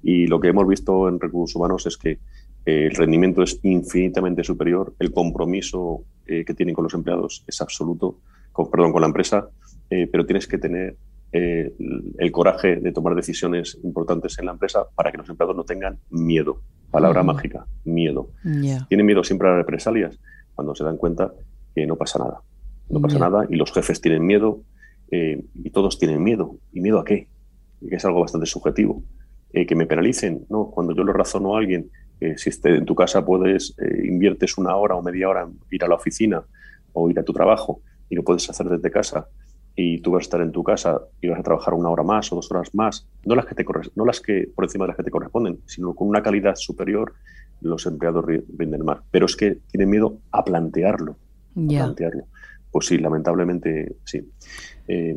Y 0.00 0.28
lo 0.28 0.38
que 0.38 0.48
hemos 0.48 0.66
visto 0.68 1.08
en 1.08 1.18
recursos 1.18 1.56
humanos 1.56 1.86
es 1.86 1.96
que 1.96 2.18
el 2.64 2.94
rendimiento 2.94 3.42
es 3.42 3.58
infinitamente 3.64 4.44
superior, 4.44 4.94
el 5.00 5.12
compromiso 5.12 6.04
que 6.26 6.54
tienen 6.54 6.74
con 6.74 6.84
los 6.84 6.94
empleados 6.94 7.42
es 7.46 7.60
absoluto, 7.60 8.18
con, 8.52 8.70
perdón, 8.70 8.92
con 8.92 9.00
la 9.00 9.08
empresa, 9.08 9.48
eh, 9.90 10.08
pero 10.10 10.24
tienes 10.24 10.46
que 10.46 10.56
tener 10.56 10.96
eh, 11.32 11.74
el 12.18 12.32
coraje 12.32 12.76
de 12.76 12.92
tomar 12.92 13.16
decisiones 13.16 13.76
importantes 13.82 14.38
en 14.38 14.46
la 14.46 14.52
empresa 14.52 14.86
para 14.94 15.10
que 15.10 15.18
los 15.18 15.28
empleados 15.28 15.56
no 15.56 15.64
tengan 15.64 15.98
miedo. 16.10 16.62
Palabra 16.92 17.24
mágica, 17.24 17.66
miedo. 17.84 18.30
Tienen 18.88 19.06
miedo 19.06 19.22
siempre 19.24 19.48
a 19.48 19.52
las 19.52 19.58
represalias 19.58 20.18
cuando 20.54 20.74
se 20.74 20.84
dan 20.84 20.96
cuenta 20.96 21.32
que 21.74 21.86
no 21.86 21.96
pasa 21.96 22.18
nada. 22.20 22.40
No 22.88 23.00
pasa 23.00 23.18
nada 23.18 23.46
y 23.48 23.56
los 23.56 23.72
jefes 23.72 24.00
tienen 24.00 24.26
miedo 24.26 24.62
y 25.08 25.70
todos 25.70 26.00
tienen 26.00 26.22
miedo. 26.22 26.56
¿Y 26.72 26.80
miedo 26.80 26.98
a 26.98 27.04
qué? 27.04 27.28
Que 27.88 27.94
es 27.94 28.04
algo 28.04 28.20
bastante 28.20 28.46
subjetivo. 28.46 29.04
que 29.52 29.74
me 29.76 29.86
penalicen, 29.86 30.46
no, 30.50 30.66
cuando 30.70 30.94
yo 30.96 31.04
le 31.04 31.12
razono 31.12 31.54
a 31.54 31.60
alguien 31.60 31.90
si 32.36 32.48
esté 32.50 32.74
en 32.74 32.84
tu 32.84 32.96
casa 32.96 33.24
puedes, 33.24 33.76
inviertes 34.02 34.58
una 34.58 34.74
hora 34.74 34.96
o 34.96 35.02
media 35.02 35.28
hora 35.28 35.42
en 35.42 35.60
ir 35.70 35.84
a 35.84 35.88
la 35.88 35.94
oficina 35.94 36.42
o 36.92 37.08
ir 37.08 37.20
a 37.20 37.22
tu 37.22 37.32
trabajo 37.32 37.82
y 38.08 38.16
lo 38.16 38.24
puedes 38.24 38.50
hacer 38.50 38.68
desde 38.68 38.90
casa 38.90 39.28
y 39.76 40.00
tú 40.00 40.12
vas 40.12 40.22
a 40.22 40.26
estar 40.26 40.40
en 40.40 40.52
tu 40.52 40.62
casa 40.62 41.00
y 41.20 41.28
vas 41.28 41.40
a 41.40 41.42
trabajar 41.42 41.74
una 41.74 41.90
hora 41.90 42.02
más 42.02 42.30
o 42.32 42.36
dos 42.36 42.50
horas 42.50 42.74
más, 42.74 43.06
no 43.24 43.34
las 43.34 43.46
que, 43.46 43.54
te 43.54 43.64
no 43.94 44.04
las 44.04 44.20
que 44.20 44.50
por 44.54 44.64
encima 44.64 44.84
de 44.84 44.88
las 44.88 44.96
que 44.96 45.04
te 45.04 45.10
corresponden, 45.10 45.60
sino 45.66 45.94
con 45.94 46.08
una 46.08 46.22
calidad 46.22 46.54
superior, 46.56 47.14
los 47.60 47.86
empleados 47.86 48.24
rinden 48.24 48.84
más. 48.84 48.98
Pero 49.10 49.26
es 49.26 49.36
que 49.36 49.58
tienen 49.70 49.90
miedo 49.90 50.18
a 50.32 50.44
plantearlo. 50.44 51.16
plantearlo. 51.54 52.24
Pues 52.70 52.86
sí, 52.86 52.98
lamentablemente 52.98 53.96
sí. 54.04 54.28
Eh, 54.86 55.16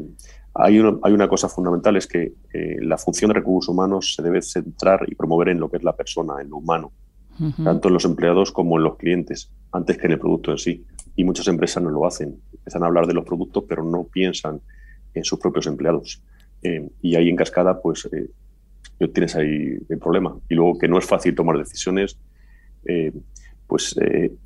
hay, 0.55 0.81
hay, 1.03 1.13
una 1.13 1.27
cosa 1.27 1.49
fundamental, 1.49 1.95
es 1.97 2.07
que 2.07 2.33
eh, 2.53 2.77
la 2.81 2.97
función 2.97 3.29
de 3.29 3.35
recursos 3.35 3.69
humanos 3.69 4.13
se 4.15 4.21
debe 4.21 4.41
centrar 4.41 5.05
y 5.07 5.15
promover 5.15 5.49
en 5.49 5.59
lo 5.59 5.69
que 5.69 5.77
es 5.77 5.83
la 5.83 5.95
persona, 5.95 6.41
en 6.41 6.49
lo 6.49 6.57
humano, 6.57 6.91
tanto 7.63 7.87
en 7.87 7.95
los 7.95 8.05
empleados 8.05 8.51
como 8.51 8.77
en 8.77 8.83
los 8.83 8.97
clientes, 8.97 9.51
antes 9.71 9.97
que 9.97 10.05
en 10.05 10.13
el 10.13 10.19
producto 10.19 10.51
en 10.51 10.57
sí. 10.59 10.85
Y 11.15 11.23
muchas 11.23 11.47
empresas 11.47 11.83
no 11.83 11.89
lo 11.89 12.05
hacen. 12.05 12.39
Empiezan 12.53 12.83
a 12.83 12.87
hablar 12.87 13.07
de 13.07 13.13
los 13.13 13.25
productos, 13.25 13.63
pero 13.67 13.83
no 13.83 14.03
piensan 14.05 14.61
en 15.13 15.23
sus 15.23 15.39
propios 15.39 15.67
empleados. 15.67 16.21
Eh, 16.63 16.89
y 17.01 17.15
ahí 17.15 17.29
en 17.29 17.35
cascada, 17.35 17.81
pues 17.81 18.09
eh, 18.11 18.29
tienes 19.09 19.35
ahí 19.35 19.77
el 19.89 19.99
problema. 19.99 20.35
Y 20.49 20.55
luego 20.55 20.77
que 20.77 20.87
no 20.87 20.97
es 20.97 21.05
fácil 21.05 21.35
tomar 21.35 21.57
decisiones, 21.57 22.17
eh, 22.85 23.11
pues 23.67 23.95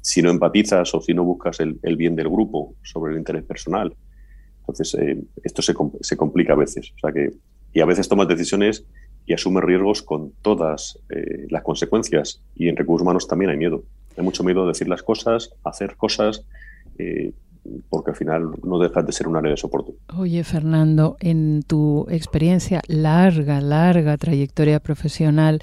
si 0.02 0.22
no 0.22 0.30
empatizas 0.30 0.94
o 0.94 1.02
si 1.02 1.14
no 1.14 1.24
buscas 1.24 1.60
el, 1.60 1.98
bien 1.98 2.16
del 2.16 2.30
grupo 2.30 2.76
sobre 2.82 3.14
el 3.14 3.20
interés 3.20 3.44
personal. 3.44 3.94
Entonces, 4.60 4.96
esto 5.44 5.62
se, 5.62 5.74
se, 6.02 6.16
complica 6.16 6.54
a 6.54 6.56
veces. 6.56 6.94
O 6.96 7.00
sea 7.00 7.12
que, 7.12 7.32
y 7.74 7.82
a 7.82 7.86
veces 7.86 8.08
tomas 8.08 8.28
decisiones 8.28 8.86
y 9.26 9.34
asumes 9.34 9.64
riesgos 9.64 10.02
con 10.02 10.32
todas 10.42 11.00
las 11.50 11.64
consecuencias. 11.64 12.42
Y 12.56 12.70
en 12.70 12.78
recursos 12.78 13.04
humanos 13.04 13.28
también 13.28 13.52
hay 13.52 13.58
miedo. 13.58 13.84
Hay 14.18 14.24
mucho 14.24 14.44
miedo 14.44 14.64
a 14.64 14.68
decir 14.68 14.88
las 14.88 15.04
cosas, 15.04 15.54
hacer 15.64 15.96
cosas, 15.96 16.44
eh, 16.98 17.34
porque 17.90 18.12
al 18.12 18.18
final 18.18 18.52
no 18.64 18.80
dejas 18.80 19.06
de 19.06 19.12
ser 19.12 19.28
un 19.28 19.36
área 19.36 19.52
de 19.52 19.58
soporte. 19.58 19.94
Oye, 20.16 20.44
Fernando, 20.44 21.18
en 21.20 21.64
tu 21.64 22.06
experiencia, 22.10 22.82
larga, 22.88 23.62
larga 23.62 24.18
trayectoria 24.18 24.80
profesional, 24.80 25.60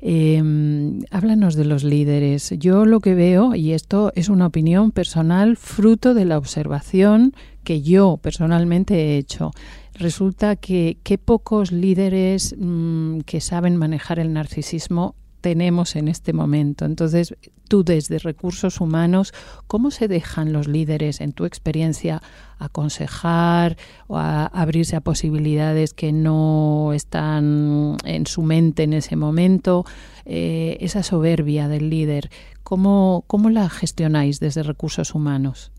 em, 0.00 1.00
háblanos 1.10 1.54
de 1.54 1.64
los 1.64 1.84
líderes. 1.84 2.54
Yo 2.58 2.84
lo 2.84 3.00
que 3.00 3.14
veo, 3.14 3.54
y 3.54 3.72
esto 3.72 4.12
es 4.14 4.28
una 4.28 4.46
opinión 4.46 4.92
personal, 4.92 5.56
fruto 5.56 6.14
de 6.14 6.24
la 6.24 6.38
observación 6.38 7.32
que 7.64 7.82
yo 7.82 8.18
personalmente 8.22 8.94
he 8.94 9.18
hecho, 9.18 9.50
resulta 9.94 10.56
que 10.56 10.98
qué 11.02 11.18
pocos 11.18 11.72
líderes 11.72 12.54
mm, 12.58 13.20
que 13.20 13.40
saben 13.40 13.76
manejar 13.76 14.18
el 14.18 14.32
narcisismo 14.32 15.14
tenemos 15.46 15.94
en 15.94 16.08
este 16.08 16.32
momento. 16.32 16.84
Entonces, 16.84 17.36
tú 17.68 17.84
desde 17.84 18.18
recursos 18.18 18.80
humanos, 18.80 19.32
¿cómo 19.68 19.92
se 19.92 20.08
dejan 20.08 20.52
los 20.52 20.66
líderes, 20.66 21.20
en 21.20 21.30
tu 21.30 21.44
experiencia, 21.44 22.20
aconsejar 22.58 23.76
o 24.08 24.18
abrirse 24.18 24.96
a 24.96 25.02
posibilidades 25.02 25.94
que 25.94 26.10
no 26.10 26.92
están 26.92 27.96
en 28.04 28.26
su 28.26 28.42
mente 28.42 28.82
en 28.82 28.94
ese 28.94 29.14
momento? 29.14 29.84
Eh, 30.24 30.78
esa 30.80 31.04
soberbia 31.04 31.68
del 31.68 31.90
líder, 31.90 32.28
¿cómo, 32.64 33.22
¿cómo 33.28 33.48
la 33.48 33.68
gestionáis 33.68 34.40
desde 34.40 34.64
recursos 34.64 35.14
humanos? 35.14 35.70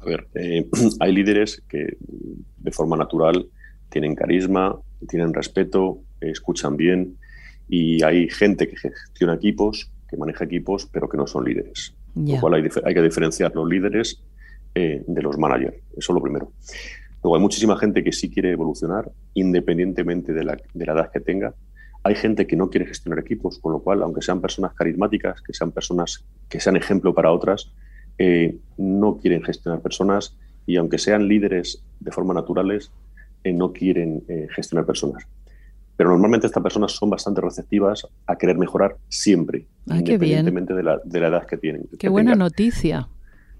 A 0.00 0.06
ver, 0.06 0.26
eh, 0.36 0.66
hay 1.00 1.12
líderes 1.12 1.62
que 1.68 1.98
de 2.00 2.72
forma 2.72 2.96
natural 2.96 3.46
tienen 3.90 4.14
carisma, 4.14 4.74
tienen 5.06 5.34
respeto, 5.34 5.98
escuchan 6.22 6.78
bien, 6.78 7.18
y 7.70 8.02
hay 8.02 8.28
gente 8.28 8.66
que 8.66 8.76
gestiona 8.76 9.34
equipos, 9.34 9.92
que 10.08 10.16
maneja 10.16 10.44
equipos, 10.44 10.88
pero 10.92 11.08
que 11.08 11.16
no 11.16 11.26
son 11.28 11.44
líderes. 11.44 11.94
Lo 12.16 12.40
cual 12.40 12.54
hay, 12.54 12.94
que 12.94 13.02
diferenciar 13.02 13.54
los 13.54 13.68
líderes 13.68 14.20
eh, 14.74 15.04
de 15.06 15.22
los 15.22 15.38
managers. 15.38 15.76
Eso 15.96 16.12
es 16.12 16.14
lo 16.14 16.20
primero. 16.20 16.52
Luego 17.22 17.36
hay 17.36 17.40
muchísima 17.40 17.76
gente 17.76 18.02
que 18.02 18.10
sí 18.10 18.28
quiere 18.28 18.50
evolucionar, 18.50 19.08
independientemente 19.34 20.32
de 20.32 20.42
la, 20.42 20.56
de 20.74 20.86
la 20.86 20.92
edad 20.94 21.12
que 21.12 21.20
tenga. 21.20 21.54
Hay 22.02 22.16
gente 22.16 22.44
que 22.48 22.56
no 22.56 22.70
quiere 22.70 22.86
gestionar 22.86 23.20
equipos, 23.20 23.60
con 23.60 23.72
lo 23.72 23.78
cual, 23.78 24.02
aunque 24.02 24.20
sean 24.20 24.40
personas 24.40 24.74
carismáticas, 24.74 25.40
que 25.40 25.52
sean 25.52 25.70
personas 25.70 26.24
que 26.48 26.58
sean 26.58 26.76
ejemplo 26.76 27.14
para 27.14 27.30
otras, 27.30 27.70
eh, 28.18 28.56
no 28.78 29.16
quieren 29.18 29.44
gestionar 29.44 29.80
personas 29.80 30.36
y 30.66 30.76
aunque 30.76 30.98
sean 30.98 31.28
líderes 31.28 31.84
de 32.00 32.10
forma 32.10 32.34
naturales, 32.34 32.90
eh, 33.44 33.52
no 33.52 33.72
quieren 33.72 34.24
gestionar 34.50 34.84
personas. 34.84 35.24
Pero 36.00 36.12
normalmente 36.12 36.46
estas 36.46 36.62
personas 36.62 36.92
son 36.92 37.10
bastante 37.10 37.42
receptivas 37.42 38.08
a 38.26 38.36
querer 38.36 38.56
mejorar 38.56 38.96
siempre, 39.10 39.66
independientemente 39.84 40.72
De, 40.72 40.82
la, 40.82 40.98
de, 41.04 41.20
la, 41.20 41.28
edad 41.28 41.46
que 41.46 41.58
tienen. 41.58 41.86
Qué 41.98 42.08
buena 42.08 42.34
noticia. 42.34 43.06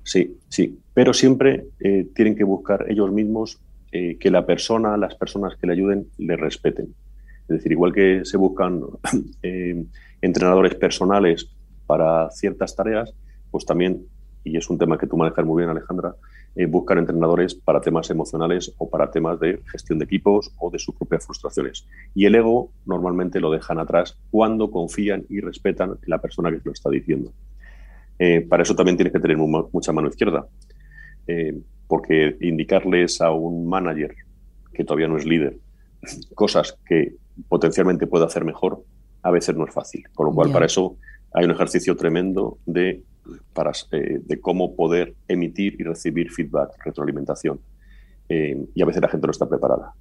Sí, 0.04 0.38
sí, 0.48 0.78
pero 0.94 1.12
siempre 1.12 1.66
eh, 1.80 2.08
tienen 2.14 2.34
que 2.34 2.44
buscar 2.44 2.86
ellos 2.88 3.12
mismos 3.12 3.60
eh, 3.92 4.16
que 4.18 4.30
la 4.30 4.46
persona, 4.46 4.96
las 4.96 5.16
personas 5.16 5.54
que 5.56 5.66
le 5.66 5.74
ayuden, 5.74 6.06
le 6.16 6.34
respeten. 6.38 6.94
Es 7.42 7.56
decir, 7.58 7.72
igual 7.72 7.92
que 7.92 8.22
se 8.24 8.38
buscan 8.38 8.84
eh, 9.42 9.84
entrenadores 10.22 10.76
personales 10.76 11.46
para 11.86 12.30
ciertas 12.30 12.74
tareas, 12.74 13.12
pues 13.50 13.66
también, 13.66 14.06
y 14.44 14.56
es 14.56 14.70
un 14.70 14.78
tema 14.78 14.96
que 14.96 15.06
tú 15.06 15.18
manejas 15.18 15.44
muy 15.44 15.62
bien, 15.62 15.68
Alejandra, 15.68 16.14
eh, 16.56 16.66
buscar 16.66 16.98
entrenadores 16.98 17.54
para 17.54 17.80
temas 17.80 18.10
emocionales 18.10 18.74
o 18.78 18.90
para 18.90 19.10
temas 19.10 19.38
de 19.38 19.60
gestión 19.70 19.98
de 19.98 20.04
equipos 20.04 20.52
o 20.58 20.70
de 20.70 20.78
sus 20.78 20.94
propias 20.94 21.24
frustraciones. 21.24 21.86
Y 22.14 22.26
el 22.26 22.34
ego 22.34 22.72
normalmente 22.86 23.40
lo 23.40 23.52
dejan 23.52 23.78
atrás 23.78 24.18
cuando 24.30 24.70
confían 24.70 25.24
y 25.28 25.40
respetan 25.40 25.98
la 26.06 26.20
persona 26.20 26.50
que 26.50 26.60
lo 26.64 26.72
está 26.72 26.90
diciendo. 26.90 27.32
Eh, 28.18 28.40
para 28.40 28.64
eso 28.64 28.74
también 28.74 28.96
tienes 28.96 29.12
que 29.12 29.20
tener 29.20 29.36
mucha 29.38 29.92
mano 29.92 30.08
izquierda, 30.08 30.46
eh, 31.26 31.56
porque 31.86 32.36
indicarles 32.40 33.20
a 33.20 33.30
un 33.30 33.68
manager 33.68 34.14
que 34.72 34.84
todavía 34.84 35.08
no 35.08 35.16
es 35.16 35.24
líder 35.24 35.56
cosas 36.34 36.76
que 36.84 37.14
potencialmente 37.48 38.06
puede 38.06 38.24
hacer 38.24 38.44
mejor, 38.44 38.82
a 39.22 39.30
veces 39.30 39.56
no 39.56 39.66
es 39.66 39.72
fácil. 39.72 40.04
Con 40.14 40.26
lo 40.26 40.32
cual, 40.32 40.50
para 40.50 40.66
eso 40.66 40.96
hay 41.32 41.44
un 41.44 41.50
ejercicio 41.52 41.96
tremendo 41.96 42.58
de 42.66 43.02
para, 43.52 43.72
eh, 43.92 44.20
de 44.24 44.40
cómo 44.40 44.74
poder 44.74 45.14
emitir 45.28 45.76
y 45.78 45.84
recibir 45.84 46.30
feedback, 46.30 46.70
retroalimentación. 46.84 47.60
Eh, 48.28 48.66
y 48.74 48.82
a 48.82 48.86
veces 48.86 49.02
la 49.02 49.08
gente 49.08 49.26
no 49.26 49.30
está 49.30 49.48
preparada. 49.48 49.92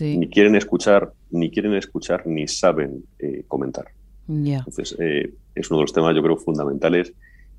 Ni 0.00 0.28
quieren 0.28 0.56
escuchar, 0.56 1.12
ni 1.30 1.50
quieren 1.50 1.74
escuchar, 1.74 2.26
ni 2.26 2.48
saben 2.48 3.04
eh, 3.18 3.44
comentar. 3.46 3.86
Entonces, 4.28 4.96
es 5.54 5.70
uno 5.70 5.78
de 5.78 5.82
los 5.84 5.92
temas, 5.92 6.14
yo 6.16 6.22
creo, 6.22 6.36
fundamentales. 6.36 7.12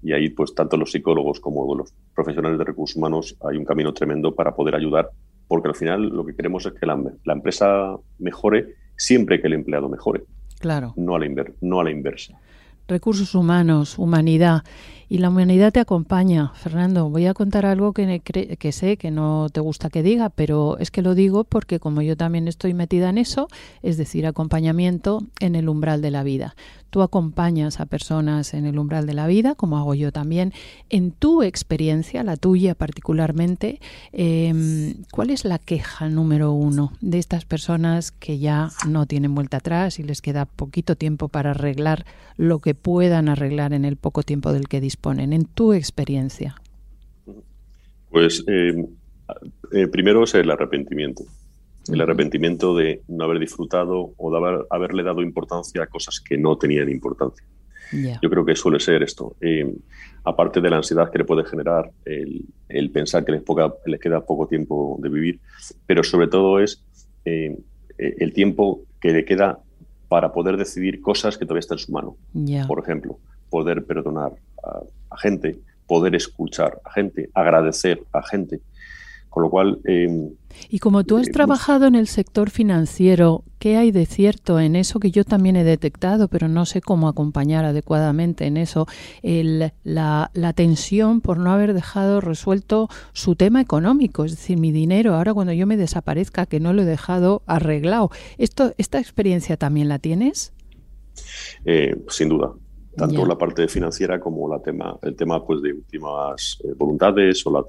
Y 0.04 0.12
ahí, 0.12 0.30
pues, 0.30 0.54
tanto 0.54 0.76
los 0.76 0.92
psicólogos 0.92 1.40
como 1.40 1.74
los 1.74 1.94
profesionales 2.14 2.60
de 2.60 2.66
recursos 2.66 2.98
humanos 2.98 3.38
hay 3.40 3.56
un 3.56 3.64
camino 3.64 3.94
tremendo 3.94 4.36
para 4.36 4.54
poder 4.54 4.76
ayudar, 4.76 5.10
porque 5.48 5.70
al 5.70 5.76
final 5.76 6.10
lo 6.10 6.26
que 6.26 6.36
queremos 6.36 6.66
es 6.66 6.74
que 6.74 6.86
la, 6.86 7.02
la 7.24 7.34
empresa 7.34 7.96
mejore 8.20 8.76
siempre 8.98 9.40
que 9.40 9.48
el 9.48 9.54
empleado 9.54 9.88
mejore. 9.88 10.26
Claro. 10.60 10.94
No 10.98 11.16
a 11.16 11.20
la, 11.20 11.46
no 11.62 11.80
a 11.80 11.84
la 11.86 11.92
inversa 11.92 12.38
recursos 12.88 13.36
humanos, 13.36 13.98
humanidad. 13.98 14.64
Y 15.10 15.20
la 15.20 15.30
humanidad 15.30 15.72
te 15.72 15.80
acompaña. 15.80 16.52
Fernando, 16.56 17.10
voy 17.10 17.28
a 17.28 17.34
contar 17.34 17.66
algo 17.66 17.94
que, 17.94 18.20
que, 18.20 18.72
sé 18.74 18.98
que 18.98 19.10
no 19.10 19.48
te 19.50 19.62
gusta 19.62 19.90
que 19.90 20.04
diga, 20.04 20.30
pero 20.30 20.78
es 20.80 20.92
que 20.92 21.02
lo 21.02 21.16
digo 21.16 21.46
porque 21.46 21.80
como 21.80 22.02
yo 22.02 22.18
también 22.18 22.48
estoy 22.50 22.74
metida 22.74 23.10
en 23.10 23.18
eso, 23.18 23.48
es 23.84 23.96
decir, 23.96 24.26
acompañamiento 24.26 25.24
en 25.40 25.56
el 25.56 25.70
umbral 25.70 26.02
de 26.02 26.12
la 26.12 26.24
vida. 26.24 26.56
Tú 26.90 27.02
acompañas 27.02 27.80
a 27.80 27.86
personas 27.86 28.54
en 28.54 28.66
el 28.66 28.80
umbral 28.80 29.06
de 29.06 29.14
la 29.14 29.28
vida, 29.28 29.56
como 29.56 29.78
hago 29.78 29.94
yo 29.94 30.12
también. 30.12 30.54
En 30.90 31.12
tu 31.12 31.44
experiencia, 31.44 32.24
la 32.24 32.38
tuya 32.38 32.76
particularmente, 32.76 33.80
em, 34.14 34.96
¿cuál 35.12 35.30
es 35.30 35.44
la 35.44 35.60
queja 35.60 36.10
número 36.10 36.54
uno 36.54 36.94
de 37.02 37.20
estas 37.20 37.46
personas 37.46 38.12
que 38.12 38.40
ya 38.40 38.72
no 38.88 39.06
tienen 39.06 39.36
vuelta 39.36 39.58
atrás 39.58 40.00
y 40.00 40.04
les 40.04 40.22
queda 40.22 40.46
poquito 40.46 40.96
tiempo 40.96 41.28
para 41.28 41.52
arreglar 41.52 42.06
lo 42.38 42.60
que 42.60 42.76
puedan 42.76 43.30
arreglar 43.30 43.74
en 43.74 43.84
el 43.84 43.98
poco 43.98 44.24
tiempo 44.24 44.54
del 44.54 44.68
que 44.68 44.80
disponen, 44.80 44.97
en 45.04 45.46
tu 45.46 45.74
experiencia? 45.74 46.56
Pues 48.10 48.44
em, 48.48 48.88
eh, 49.72 49.88
primero 49.88 50.24
es 50.24 50.36
el 50.36 50.52
arrepentimiento 50.52 51.24
el 51.94 52.02
arrepentimiento 52.02 52.76
de 52.76 53.02
no 53.08 53.26
haber 53.26 53.40
disfrutado 53.40 54.14
o 54.18 54.32
de 54.32 54.66
haberle 54.70 55.04
dado 55.04 55.22
importancia 55.22 55.84
a 55.84 55.88
cosas 55.88 56.20
que 56.20 56.38
no 56.38 56.58
tenían 56.58 56.90
importancia. 56.90 57.46
Yo 58.22 58.30
creo 58.30 58.44
que 58.44 58.56
suele 58.56 58.82
ser 58.82 59.02
esto. 59.02 59.38
Eh, 59.40 59.74
aparte 60.26 60.60
de 60.60 60.70
la 60.70 60.78
ansiedad 60.78 61.10
que 61.10 61.20
le 61.20 61.24
puede 61.24 61.46
generar 61.46 61.90
el, 62.04 62.92
pensar 62.92 63.24
que 63.24 63.32
les, 63.32 64.00
queda 64.02 64.26
poco 64.26 64.48
tiempo 64.48 64.98
de 65.02 65.08
vivir, 65.08 65.40
pero 65.86 66.04
sobre 66.04 66.28
todo 66.28 66.60
es 66.60 66.84
eh, 67.24 67.58
el 67.98 68.34
tiempo 68.34 68.82
que 69.00 69.12
le 69.12 69.24
queda 69.24 69.60
para 70.10 70.34
poder 70.34 70.58
decidir 70.58 71.02
cosas 71.02 71.38
que 71.38 71.46
todavía 71.46 71.62
están 71.62 71.78
en 71.78 71.86
su 71.86 71.92
mano. 71.94 72.18
Por 72.68 72.80
ejemplo, 72.80 73.20
poder 73.50 73.86
perdonar 73.86 74.34
a, 74.64 75.18
gente, 75.18 75.60
poder 75.86 76.16
escuchar 76.16 76.80
a 76.84 76.92
gente, 76.92 77.30
agradecer 77.34 78.04
a 78.12 78.22
gente. 78.24 78.62
Con 79.30 79.44
lo 79.44 79.50
cual, 79.52 79.80
eh, 79.86 80.32
Y 80.70 80.80
como 80.80 81.04
tú 81.04 81.18
has 81.18 81.28
trabajado 81.28 81.86
en 81.86 81.94
el 81.94 82.08
sector 82.08 82.50
financiero, 82.50 83.44
¿qué 83.60 83.78
hay 83.78 83.92
de 83.92 84.08
cierto 84.08 84.60
en 84.60 84.76
eso 84.76 85.00
que 85.00 85.12
yo 85.12 85.26
también 85.26 85.56
he 85.56 85.64
detectado, 85.64 86.28
pero 86.28 86.48
no 86.48 86.66
sé 86.66 86.82
cómo 86.82 87.08
acompañar 87.08 87.64
adecuadamente 87.64 88.46
en 88.46 88.58
eso? 88.58 88.88
El, 89.22 89.74
la, 89.84 90.32
la, 90.34 90.54
tensión 90.54 91.22
por 91.22 91.38
no 91.38 91.52
haber 91.52 91.76
dejado 91.76 92.20
resuelto 92.20 92.90
su 93.14 93.36
tema 93.36 93.62
económico, 93.62 94.26
es 94.26 94.32
decir, 94.32 94.58
mi 94.58 94.72
dinero, 94.72 95.14
ahora 95.14 95.36
cuando 95.36 95.54
yo 95.54 95.68
me 95.68 95.78
desaparezca, 95.78 96.48
que 96.48 96.60
no 96.60 96.74
lo 96.74 96.82
he 96.82 96.86
dejado 96.86 97.44
arreglado. 97.46 98.10
Esto, 98.40 98.74
¿Esta 98.80 98.98
experiencia 98.98 99.56
también 99.56 99.88
la 99.88 100.00
tienes? 100.00 100.52
Eh, 101.66 101.96
sin 102.08 102.30
duda 102.30 102.54
tanto 102.98 103.26
la 103.26 103.38
parte 103.38 103.68
financiera 103.68 104.20
como 104.20 104.50
la 104.50 104.60
tema, 104.60 104.98
el 105.04 105.16
tema 105.16 105.46
pues, 105.46 105.62
de 105.62 105.74
últimas 105.74 106.60
eh, 106.64 106.74
voluntades 106.76 107.46
o 107.46 107.52
la 107.52 107.64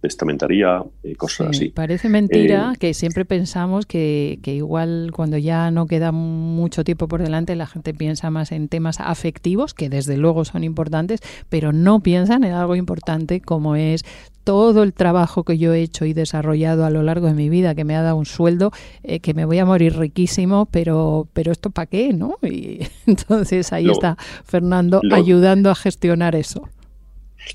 testamentaría, 0.00 0.82
eh, 1.02 1.16
cosas 1.16 1.48
así. 1.48 1.70
Parece 1.70 2.08
mentira 2.08 2.72
eh, 2.74 2.78
que 2.78 2.94
siempre 2.94 3.24
pensamos 3.24 3.86
que, 3.86 4.38
que, 4.42 4.54
igual 4.54 5.10
cuando 5.14 5.38
ya 5.38 5.70
no 5.70 5.86
queda 5.86 6.12
mucho 6.12 6.84
tiempo 6.84 7.08
por 7.08 7.22
delante 7.22 7.56
la 7.56 7.66
gente 7.66 7.94
piensa 7.94 8.30
más 8.30 8.52
en 8.52 8.68
temas 8.68 9.00
afectivos, 9.00 9.74
que 9.74 9.88
desde 9.88 10.16
luego 10.16 10.44
son 10.44 10.64
importantes, 10.64 11.20
pero 11.48 11.72
no 11.72 12.00
piensan 12.00 12.44
en 12.44 12.52
algo 12.52 12.76
importante 12.76 13.40
como 13.40 13.76
es 13.76 14.04
todo 14.44 14.82
el 14.82 14.92
trabajo 14.92 15.42
que 15.42 15.58
yo 15.58 15.72
he 15.72 15.80
hecho 15.80 16.04
y 16.04 16.12
desarrollado 16.12 16.84
a 16.84 16.90
lo 16.90 17.02
largo 17.02 17.26
de 17.26 17.34
mi 17.34 17.48
vida, 17.48 17.74
que 17.74 17.84
me 17.84 17.96
ha 17.96 18.02
dado 18.02 18.16
un 18.16 18.26
sueldo, 18.26 18.70
eh, 19.02 19.20
que 19.20 19.34
me 19.34 19.44
voy 19.44 19.58
a 19.58 19.64
morir 19.64 19.96
riquísimo, 19.96 20.66
pero, 20.70 21.26
pero 21.32 21.50
esto 21.50 21.70
para 21.70 21.86
qué, 21.86 22.12
¿no? 22.12 22.38
Y 22.42 22.86
entonces 23.06 23.72
ahí 23.72 23.90
está 23.90 24.16
Fernando 24.44 25.00
ayudando 25.10 25.70
a 25.70 25.74
gestionar 25.74 26.36
eso. 26.36 26.68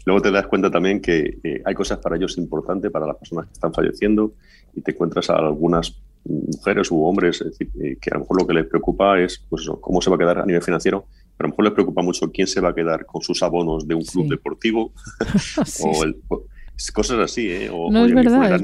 Luego 0.06 0.22
te 0.22 0.32
das 0.32 0.48
cuenta 0.48 0.70
también 0.70 1.02
que 1.02 1.40
eh, 1.44 1.62
hay 1.66 1.74
cosas 1.74 2.00
para 2.00 2.16
ellos 2.16 2.38
importantes, 2.38 2.92
para 2.92 3.08
las 3.08 3.16
personas 3.16 3.46
que 3.48 3.54
están 3.54 3.74
falleciendo, 3.74 4.34
y 4.74 4.82
te 4.82 4.92
encuentras 4.92 5.30
a 5.30 5.36
algunas 5.36 5.96
mujeres 6.26 6.92
u 6.92 7.04
hombres 7.04 7.42
eh, 7.42 7.98
que 8.00 8.10
a 8.12 8.16
lo 8.16 8.22
mejor 8.22 8.42
lo 8.42 8.48
que 8.48 8.54
les 8.54 8.66
preocupa 8.68 9.20
es 9.20 9.44
pues 9.50 9.68
cómo 9.80 10.02
se 10.02 10.10
va 10.10 10.16
a 10.16 10.20
quedar 10.20 10.40
a 10.40 10.46
nivel 10.46 10.62
financiero, 10.62 11.06
pero 11.38 11.48
a 11.48 11.50
lo 11.50 11.54
mejor 11.54 11.66
les 11.66 11.74
preocupa 11.74 12.02
mucho 12.02 12.32
quién 12.32 12.48
se 12.48 12.62
va 12.62 12.70
a 12.70 12.76
quedar 12.76 13.06
con 13.06 13.22
sus 13.22 13.42
abonos 13.42 13.88
de 13.88 13.96
un 13.96 14.04
club 14.04 14.30
deportivo 14.30 14.92
o 15.84 16.04
el, 16.04 16.18
cosas 16.94 17.20
así, 17.20 17.50
¿eh? 17.50 17.70
O, 17.72 17.92
no 17.92 18.06
es 18.06 18.14
verdad. 18.14 18.62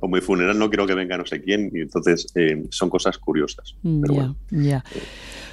o 0.00 0.08
mi 0.08 0.20
funeral 0.20 0.58
no 0.58 0.68
quiero 0.68 0.86
que 0.86 0.94
venga 0.94 1.16
no 1.16 1.26
sé 1.26 1.40
quién, 1.42 1.70
y 1.74 1.80
entonces 1.80 2.26
eh, 2.34 2.64
son 2.70 2.90
cosas 2.90 3.18
curiosas. 3.18 3.74
ya, 3.82 4.34
ya. 4.50 4.84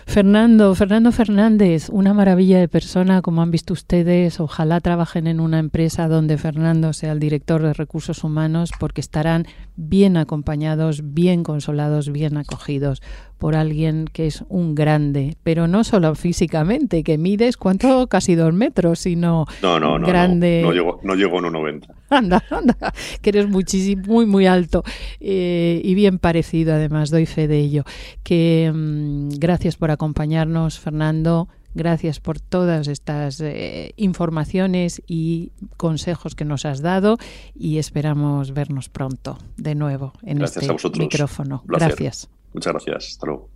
Fernando, 0.07 0.73
Fernando 0.73 1.11
Fernández, 1.11 1.89
una 1.89 2.13
maravilla 2.13 2.59
de 2.59 2.69
persona, 2.69 3.21
como 3.21 3.41
han 3.41 3.51
visto 3.51 3.73
ustedes. 3.73 4.39
Ojalá 4.39 4.79
trabajen 4.79 5.27
en 5.27 5.41
una 5.41 5.59
empresa 5.59 6.07
donde 6.07 6.37
Fernando 6.37 6.93
sea 6.93 7.11
el 7.11 7.19
director 7.19 7.61
de 7.61 7.73
recursos 7.73 8.23
humanos, 8.23 8.71
porque 8.79 9.01
estarán 9.01 9.47
bien 9.77 10.17
acompañados, 10.17 11.13
bien 11.13 11.43
consolados, 11.43 12.11
bien 12.11 12.35
acogidos 12.35 13.01
por 13.37 13.55
alguien 13.55 14.05
que 14.11 14.25
es 14.25 14.43
un 14.49 14.73
grande, 14.73 15.37
pero 15.43 15.67
no 15.67 15.83
solo 15.83 16.15
físicamente, 16.15 17.03
que 17.03 17.19
mides 17.19 17.55
cuánto, 17.55 18.07
casi 18.07 18.33
dos 18.33 18.53
metros, 18.53 18.99
sino 18.99 19.45
no, 19.61 19.79
no, 19.79 19.99
no, 19.99 20.07
grande. 20.07 20.61
No, 20.63 20.69
no, 20.69 20.73
llego, 20.73 20.99
no 21.03 21.15
llego 21.15 21.37
a 21.37 21.41
1,90. 21.41 21.87
Anda, 22.09 22.41
anda, 22.49 22.93
que 23.21 23.29
eres 23.29 23.49
muchísimo, 23.49 24.03
muy, 24.07 24.25
muy 24.25 24.45
alto 24.45 24.83
eh, 25.19 25.81
y 25.83 25.93
bien 25.93 26.19
parecido, 26.19 26.73
además, 26.73 27.09
doy 27.11 27.25
fe 27.25 27.49
de 27.49 27.59
ello. 27.59 27.83
Que 28.23 28.71
mm, 28.73 29.29
gracias 29.37 29.75
por 29.75 29.91
acompañarnos, 29.91 30.79
Fernando. 30.79 31.49
Gracias 31.73 32.19
por 32.19 32.39
todas 32.39 32.87
estas 32.87 33.39
eh, 33.39 33.93
informaciones 33.97 35.01
y 35.07 35.51
consejos 35.77 36.33
que 36.33 36.45
nos 36.45 36.65
has 36.65 36.81
dado 36.81 37.17
y 37.53 37.77
esperamos 37.77 38.53
vernos 38.53 38.89
pronto 38.89 39.37
de 39.57 39.75
nuevo 39.75 40.13
en 40.23 40.41
este 40.41 40.67
micrófono. 40.97 41.63
Gracias. 41.65 42.29
Muchas 42.53 42.73
gracias. 42.73 43.07
Hasta 43.09 43.25
luego. 43.27 43.49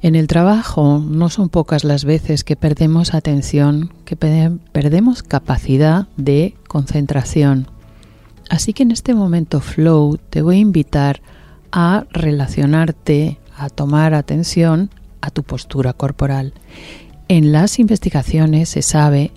En 0.00 0.14
el 0.14 0.26
trabajo 0.26 1.04
no 1.06 1.28
son 1.28 1.48
pocas 1.48 1.84
las 1.84 2.04
veces 2.04 2.44
que 2.44 2.56
perdemos 2.56 3.14
atención, 3.14 3.92
que 4.04 4.16
perdemos 4.16 5.22
capacidad 5.22 6.06
de 6.16 6.54
concentración. 6.66 7.66
Así 8.48 8.72
que 8.72 8.82
en 8.82 8.90
este 8.90 9.14
momento 9.14 9.60
flow 9.60 10.18
te 10.30 10.42
voy 10.42 10.56
a 10.56 10.60
invitar 10.60 11.20
a 11.70 12.06
relacionarte, 12.10 13.38
a 13.56 13.68
tomar 13.68 14.14
atención 14.14 14.90
a 15.20 15.30
tu 15.30 15.42
postura 15.42 15.92
corporal. 15.92 16.54
En 17.28 17.52
las 17.52 17.78
investigaciones 17.78 18.70
se 18.70 18.82
sabe 18.82 19.32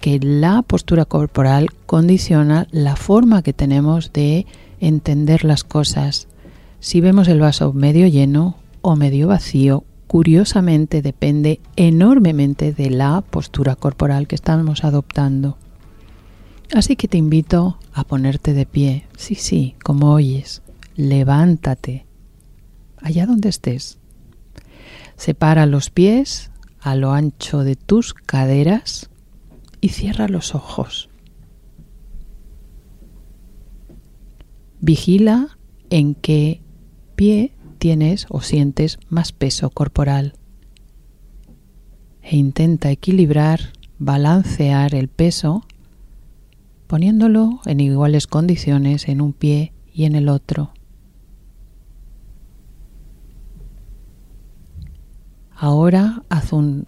que 0.00 0.18
la 0.20 0.62
postura 0.62 1.04
corporal 1.04 1.68
condiciona 1.86 2.66
la 2.70 2.96
forma 2.96 3.42
que 3.42 3.52
tenemos 3.52 4.12
de 4.12 4.46
entender 4.80 5.44
las 5.44 5.64
cosas. 5.64 6.28
Si 6.80 7.00
vemos 7.00 7.28
el 7.28 7.40
vaso 7.40 7.72
medio 7.72 8.06
lleno 8.06 8.56
o 8.80 8.96
medio 8.96 9.28
vacío, 9.28 9.84
curiosamente 10.06 11.02
depende 11.02 11.60
enormemente 11.76 12.72
de 12.72 12.90
la 12.90 13.20
postura 13.20 13.76
corporal 13.76 14.26
que 14.26 14.36
estamos 14.36 14.84
adoptando. 14.84 15.58
Así 16.74 16.96
que 16.96 17.08
te 17.08 17.16
invito 17.16 17.78
a 17.92 18.04
ponerte 18.04 18.52
de 18.52 18.66
pie. 18.66 19.06
Sí, 19.16 19.34
sí, 19.34 19.74
como 19.82 20.12
oyes. 20.12 20.62
Levántate. 20.96 22.06
Allá 22.98 23.26
donde 23.26 23.48
estés. 23.48 23.98
Separa 25.16 25.66
los 25.66 25.90
pies 25.90 26.50
a 26.80 26.94
lo 26.94 27.12
ancho 27.12 27.64
de 27.64 27.76
tus 27.76 28.14
caderas 28.14 29.10
y 29.80 29.90
cierra 29.90 30.28
los 30.28 30.54
ojos. 30.54 31.08
Vigila 34.80 35.58
en 35.90 36.14
qué 36.14 36.62
pie 37.16 37.52
tienes 37.78 38.26
o 38.28 38.40
sientes 38.40 38.98
más 39.08 39.32
peso 39.32 39.70
corporal 39.70 40.34
e 42.22 42.36
intenta 42.36 42.90
equilibrar, 42.90 43.72
balancear 43.98 44.94
el 44.94 45.08
peso 45.08 45.64
poniéndolo 46.88 47.60
en 47.66 47.78
iguales 47.78 48.26
condiciones 48.26 49.08
en 49.08 49.20
un 49.20 49.32
pie 49.32 49.72
y 49.92 50.04
en 50.04 50.16
el 50.16 50.28
otro. 50.28 50.72
Ahora 55.54 56.22
haz 56.30 56.52
un 56.52 56.84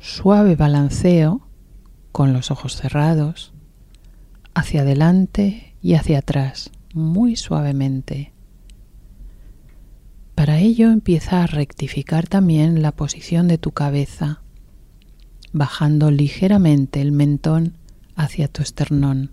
suave 0.00 0.54
balanceo 0.54 1.46
con 2.12 2.32
los 2.32 2.50
ojos 2.50 2.76
cerrados 2.76 3.52
hacia 4.54 4.82
adelante 4.82 5.74
y 5.82 5.94
hacia 5.94 6.18
atrás, 6.18 6.70
muy 6.94 7.36
suavemente. 7.36 8.32
Para 10.34 10.58
ello 10.58 10.90
empieza 10.90 11.42
a 11.42 11.46
rectificar 11.46 12.28
también 12.28 12.80
la 12.80 12.92
posición 12.92 13.48
de 13.48 13.58
tu 13.58 13.72
cabeza, 13.72 14.42
bajando 15.52 16.10
ligeramente 16.10 17.00
el 17.00 17.10
mentón 17.10 17.78
hacia 18.16 18.48
tu 18.48 18.62
esternón. 18.62 19.30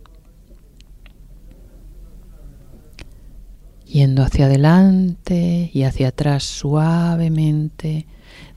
Yendo 3.85 4.23
hacia 4.23 4.45
adelante 4.45 5.71
y 5.73 5.83
hacia 5.83 6.09
atrás 6.09 6.43
suavemente, 6.43 8.07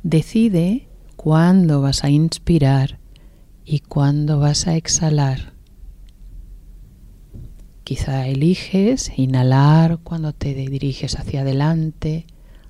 Decide 0.03 0.87
cuándo 1.17 1.81
vas 1.81 2.05
a 2.05 2.11
inspirar 2.11 3.01
y 3.65 3.81
cuándo 3.81 4.39
vas 4.39 4.69
a 4.69 4.77
exhalar. 4.77 5.53
Quizá 7.83 8.29
eliges 8.29 9.11
inhalar 9.17 9.99
cuando 9.99 10.33
te 10.33 10.55
diriges 10.55 11.19
hacia 11.19 11.41
adelante. 11.41 12.27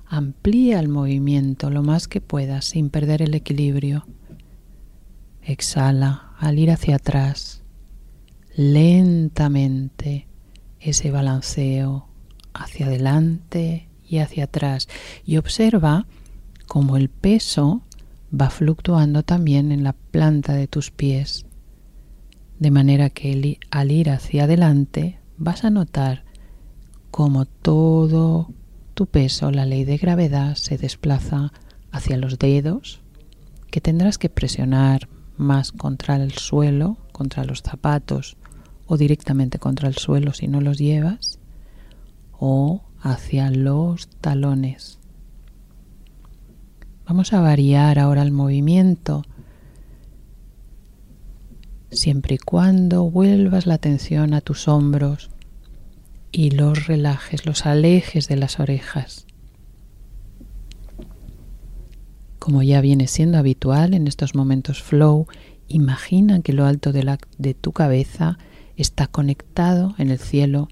Amplía 0.07 0.79
el 0.79 0.89
movimiento 0.89 1.69
lo 1.69 1.83
más 1.83 2.07
que 2.07 2.21
puedas 2.21 2.65
sin 2.65 2.89
perder 2.89 3.21
el 3.21 3.35
equilibrio. 3.35 4.07
Exhala 5.43 6.26
al 6.37 6.59
ir 6.59 6.71
hacia 6.71 6.95
atrás. 6.95 7.63
Lentamente 8.55 10.27
ese 10.79 11.11
balanceo 11.11 12.07
hacia 12.53 12.87
adelante 12.87 13.89
y 14.07 14.19
hacia 14.19 14.45
atrás. 14.45 14.87
Y 15.25 15.37
observa 15.37 16.05
como 16.67 16.97
el 16.97 17.09
peso 17.09 17.83
va 18.33 18.49
fluctuando 18.49 19.23
también 19.23 19.71
en 19.71 19.83
la 19.83 19.93
planta 19.93 20.53
de 20.53 20.67
tus 20.67 20.91
pies, 20.91 21.45
de 22.59 22.71
manera 22.71 23.09
que 23.09 23.59
al 23.71 23.91
ir 23.91 24.09
hacia 24.09 24.43
adelante 24.43 25.19
vas 25.37 25.63
a 25.63 25.69
notar 25.69 26.25
como 27.11 27.45
todo 27.45 28.51
tu 28.93 29.05
peso, 29.05 29.51
la 29.51 29.65
ley 29.65 29.85
de 29.85 29.97
gravedad, 29.97 30.55
se 30.55 30.77
desplaza 30.77 31.53
hacia 31.91 32.17
los 32.17 32.37
dedos, 32.37 33.01
que 33.71 33.79
tendrás 33.79 34.17
que 34.17 34.29
presionar 34.29 35.07
más 35.37 35.71
contra 35.71 36.15
el 36.15 36.33
suelo, 36.33 36.97
contra 37.11 37.43
los 37.45 37.61
zapatos 37.61 38.37
o 38.85 38.97
directamente 38.97 39.59
contra 39.59 39.87
el 39.87 39.95
suelo 39.95 40.33
si 40.33 40.47
no 40.47 40.61
los 40.61 40.77
llevas, 40.77 41.39
o 42.39 42.83
hacia 43.01 43.51
los 43.51 44.07
talones 44.07 44.97
Vamos 47.07 47.31
a 47.31 47.39
variar 47.39 47.99
ahora 47.99 48.21
el 48.21 48.31
movimiento 48.31 49.23
siempre 51.89 52.35
y 52.35 52.37
cuando 52.37 53.09
vuelvas 53.09 53.65
la 53.65 53.75
atención 53.75 54.33
a 54.33 54.41
tus 54.41 54.67
hombros 54.67 55.29
y 56.33 56.51
los 56.51 56.85
relajes, 56.85 57.45
los 57.45 57.65
alejes 57.65 58.27
de 58.27 58.35
las 58.35 58.59
orejas. 58.59 59.26
Como 62.47 62.63
ya 62.63 62.79
viene 62.79 63.07
siendo 63.07 63.37
habitual 63.37 63.93
en 63.93 64.07
estos 64.07 64.33
momentos 64.33 64.81
flow, 64.81 65.27
imagina 65.67 66.39
que 66.41 66.53
lo 66.53 66.65
alto 66.65 66.93
de, 66.93 67.03
la, 67.03 67.17
de 67.37 67.53
tu 67.53 67.73
cabeza 67.73 68.37
está 68.77 69.07
conectado 69.07 69.95
en 69.97 70.11
el 70.11 70.17
cielo 70.17 70.69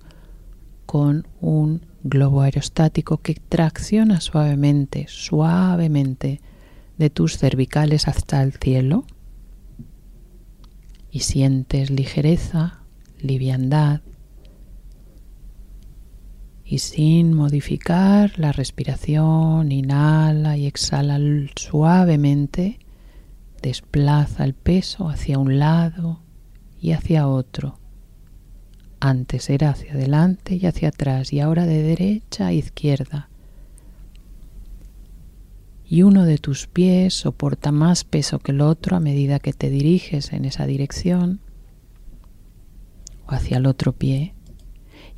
con 0.85 1.27
un 1.41 1.85
globo 2.01 2.43
aerostático 2.43 3.17
que 3.17 3.33
tracciona 3.33 4.21
suavemente, 4.21 5.07
suavemente 5.09 6.39
de 6.97 7.09
tus 7.09 7.38
cervicales 7.38 8.07
hasta 8.07 8.41
el 8.41 8.53
cielo. 8.53 9.03
Y 11.11 11.19
sientes 11.19 11.89
ligereza, 11.89 12.79
liviandad 13.19 13.99
y 16.65 16.80
sin 16.80 17.34
modificar 17.34 18.39
la 18.39 18.51
respiración, 18.51 19.71
inhala 19.71 20.58
y 20.58 20.65
exhala 20.65 21.19
suavemente, 21.56 22.80
desplaza 23.62 24.43
el 24.43 24.56
peso 24.56 25.08
hacia 25.08 25.38
un 25.38 25.60
lado 25.60 26.21
y 26.82 26.93
hacia 26.93 27.28
otro. 27.28 27.78
Antes 28.99 29.49
era 29.51 29.69
hacia 29.69 29.93
adelante 29.93 30.56
y 30.56 30.65
hacia 30.65 30.89
atrás 30.89 31.32
y 31.32 31.39
ahora 31.39 31.67
de 31.67 31.84
derecha 31.84 32.47
a 32.47 32.54
izquierda. 32.54 33.30
Y 35.88 36.01
uno 36.01 36.25
de 36.25 36.39
tus 36.39 36.65
pies 36.65 37.13
soporta 37.13 37.71
más 37.71 38.04
peso 38.04 38.39
que 38.39 38.51
el 38.51 38.62
otro 38.62 38.97
a 38.97 38.99
medida 38.99 39.38
que 39.39 39.54
te 39.54 39.69
diriges 39.69 40.34
en 40.34 40.45
esa 40.45 40.65
dirección 40.65 41.41
o 43.28 43.34
hacia 43.34 43.58
el 43.58 43.67
otro 43.67 43.93
pie. 43.93 44.35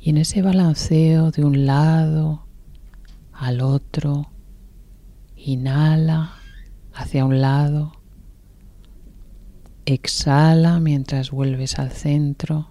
Y 0.00 0.10
en 0.10 0.18
ese 0.18 0.42
balanceo 0.42 1.30
de 1.30 1.44
un 1.44 1.66
lado 1.66 2.46
al 3.32 3.60
otro, 3.60 4.30
inhala 5.36 6.34
hacia 6.92 7.24
un 7.24 7.40
lado, 7.40 7.92
exhala 9.86 10.80
mientras 10.80 11.30
vuelves 11.30 11.78
al 11.78 11.90
centro, 11.90 12.70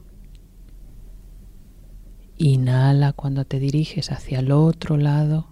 inhala 2.37 3.13
cuando 3.13 3.45
te 3.45 3.59
diriges 3.59 4.11
hacia 4.11 4.39
el 4.39 4.51
otro 4.51 4.97
lado, 4.97 5.47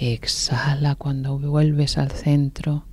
exhala 0.00 0.94
cuando 0.94 1.38
vuelves 1.38 1.98
al 1.98 2.10
centro 2.10 2.84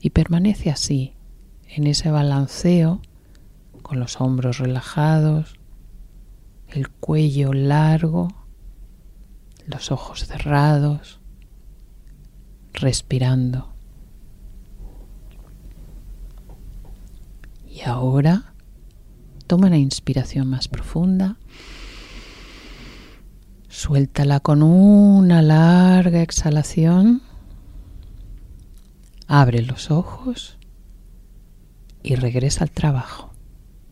y 0.00 0.10
permanece 0.10 0.70
así, 0.70 1.14
en 1.68 1.86
ese 1.86 2.10
balanceo 2.10 3.00
con 3.86 4.00
los 4.00 4.20
hombros 4.20 4.58
relajados, 4.58 5.60
el 6.66 6.90
cuello 6.90 7.52
largo, 7.52 8.26
los 9.64 9.92
ojos 9.92 10.26
cerrados, 10.26 11.20
respirando. 12.72 13.76
Y 17.64 17.82
ahora 17.82 18.54
toma 19.46 19.68
una 19.68 19.78
inspiración 19.78 20.50
más 20.50 20.66
profunda. 20.66 21.36
Suéltala 23.68 24.40
con 24.40 24.64
una 24.64 25.42
larga 25.42 26.22
exhalación. 26.22 27.22
Abre 29.28 29.62
los 29.62 29.92
ojos 29.92 30.58
y 32.02 32.16
regresa 32.16 32.64
al 32.64 32.72
trabajo. 32.72 33.35